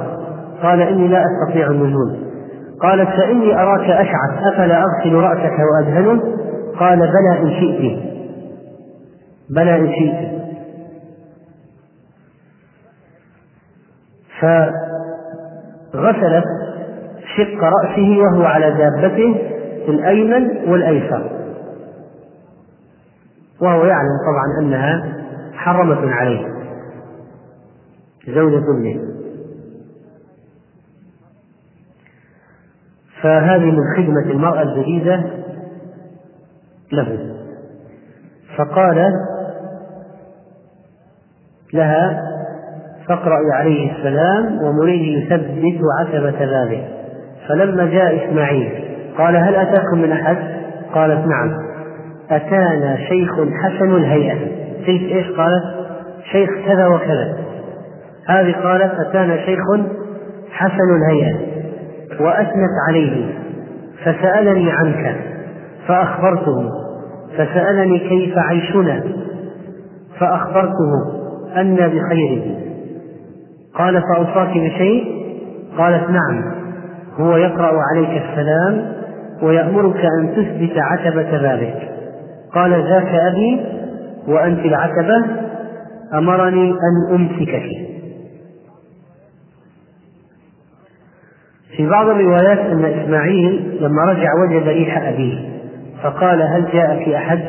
قال 0.63 0.81
إني 0.81 1.07
لا 1.07 1.23
أستطيع 1.23 1.67
النزول. 1.67 2.17
قالت 2.81 3.09
فإني 3.09 3.55
أراك 3.55 3.89
أشعث 3.89 4.53
أفلا 4.53 4.83
أغسل 4.83 5.13
رأسك 5.13 5.57
وأدهنه 5.59 6.21
قال 6.79 6.97
بلى 6.99 7.39
إن 7.41 7.51
شئت. 7.51 7.99
بلى 9.55 9.75
إن 9.75 9.89
شئت. 9.89 10.33
فغسلت 14.41 16.43
شق 17.37 17.63
رأسه 17.63 18.17
وهو 18.17 18.43
على 18.43 18.71
دابته 18.71 19.35
الأيمن 19.87 20.69
والأيسر. 20.71 21.31
وهو 23.61 23.85
يعلم 23.85 24.17
طبعا 24.25 24.59
أنها 24.61 25.13
حرمة 25.53 26.11
عليه. 26.11 26.47
زوجة 28.27 28.63
ابنه 28.71 29.13
فهذه 33.21 33.71
من 33.71 33.83
خدمة 33.97 34.31
المرأة 34.31 34.61
الجديدة 34.61 35.23
له. 36.91 37.35
فقال 38.57 39.11
لها 41.73 42.32
فاقرأي 43.07 43.51
عليه 43.53 43.91
السلام 43.91 44.63
ومريه 44.63 45.17
يثبت 45.17 45.79
عتبة 45.99 46.45
بابه 46.45 46.83
فلما 47.47 47.85
جاء 47.85 48.27
إسماعيل 48.27 48.71
قال 49.17 49.35
هل 49.35 49.55
أتاكم 49.55 50.01
من 50.01 50.11
أحد؟ 50.11 50.37
قالت 50.93 51.27
نعم. 51.27 51.53
أتانا 52.31 52.97
شيخ 52.97 53.31
حسن 53.63 53.95
الهيئة. 53.95 54.37
تلك 54.87 55.11
إيش؟ 55.11 55.31
قالت؟ 55.31 55.63
شيخ 56.31 56.49
كذا 56.67 56.87
وكذا. 56.87 57.37
هذه 58.27 58.55
قالت 58.63 58.99
أتانا 58.99 59.37
شيخ 59.45 59.59
حسن 60.51 60.95
الهيئة. 60.95 61.35
وأثنت 62.19 62.71
عليه. 62.89 63.25
فسألني 64.03 64.71
عنك 64.71 65.15
فأخبرته. 65.87 66.69
فسألني 67.37 67.99
كيف 67.99 68.37
عيشنا 68.37 69.03
فأخبرته 70.19 70.91
أن 71.57 71.75
بخير 71.75 72.62
قال 73.75 74.01
فأوصاك 74.01 74.57
بشيء؟ 74.57 75.23
قالت 75.77 76.09
نعم. 76.09 76.53
هو 77.19 77.37
يقرأ 77.37 77.79
عليك 77.91 78.23
السلام 78.23 78.93
ويأمرك 79.41 80.05
أن 80.19 80.35
تثبت 80.35 80.77
عتبة 80.77 81.37
بابك 81.37 81.89
قال 82.53 82.71
ذاك 82.71 83.07
أبي 83.07 83.61
وأنت 84.27 84.59
العتبة 84.59 85.25
أمرني 86.13 86.71
أن 86.71 87.15
أمسكك. 87.15 87.63
في 91.77 91.87
بعض 91.87 92.07
الروايات 92.07 92.59
أن 92.59 92.85
إسماعيل 92.85 93.77
لما 93.81 94.03
رجع 94.03 94.29
وجد 94.43 94.67
ريح 94.67 95.07
أبيه 95.07 95.49
فقال 96.03 96.41
هل 96.41 96.67
جاءك 96.73 97.09
أحد؟ 97.09 97.39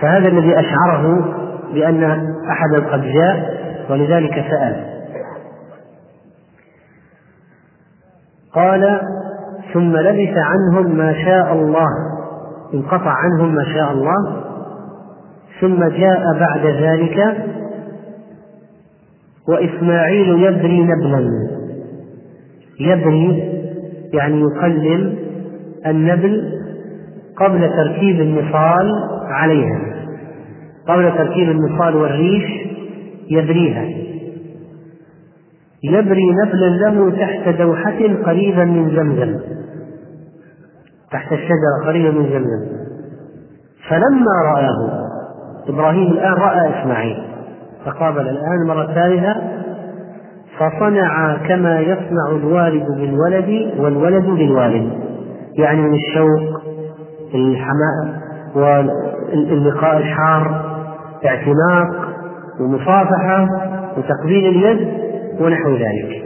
فهذا 0.00 0.28
الذي 0.28 0.60
أشعره 0.60 1.34
بأن 1.74 2.04
أحدا 2.50 2.92
قد 2.92 3.02
جاء 3.02 3.61
ولذلك 3.90 4.34
سأل. 4.34 4.84
قال 8.54 9.00
ثم 9.72 9.96
لبث 9.96 10.36
عنهم 10.36 10.96
ما 10.96 11.24
شاء 11.24 11.52
الله. 11.52 11.88
انقطع 12.74 13.10
عنهم 13.10 13.54
ما 13.54 13.64
شاء 13.64 13.92
الله. 13.92 14.42
ثم 15.60 15.88
جاء 15.88 16.38
بعد 16.40 16.66
ذلك 16.66 17.46
وإسماعيل 19.48 20.28
يبري 20.28 20.80
نبلا. 20.80 21.30
يبري 22.80 23.52
يعني 24.12 24.40
يقلل 24.40 25.18
النبل 25.86 26.52
قبل 27.36 27.70
تركيب 27.70 28.20
النصال 28.20 28.92
عليها. 29.30 29.80
قبل 30.88 31.18
تركيب 31.18 31.50
النصال 31.50 31.96
والريش 31.96 32.61
يبريها 33.30 33.84
يبري 35.84 36.30
نبلا 36.44 36.90
له 36.90 37.10
تحت 37.10 37.48
دوحة 37.48 37.98
قريبا 38.26 38.64
من 38.64 38.96
زمزم. 38.96 39.40
تحت 41.12 41.32
الشجرة 41.32 41.86
قريبا 41.86 42.10
من 42.10 42.24
زمزم. 42.24 42.82
فلما 43.88 44.32
رآه 44.44 45.08
إبراهيم 45.68 46.12
الآن 46.12 46.32
رأى 46.32 46.82
إسماعيل. 46.82 47.22
تقابل 47.86 48.20
الآن 48.20 48.66
مرة 48.66 48.86
ثالثة 48.94 49.36
فصنع 50.58 51.36
كما 51.48 51.80
يصنع 51.80 52.30
الوالد 52.30 52.86
بالولد 52.86 53.72
والولد 53.78 54.24
بالوالد. 54.24 54.92
يعني 55.58 55.82
من 55.82 55.94
الشوق 55.94 56.62
الحماء 57.34 58.22
واللقاء 58.54 59.96
الحار 59.96 60.72
اعتناق 61.26 62.01
ومصافحة 62.60 63.46
وتقبيل 63.96 64.46
اليد 64.48 64.88
ونحو 65.40 65.70
ذلك. 65.76 66.21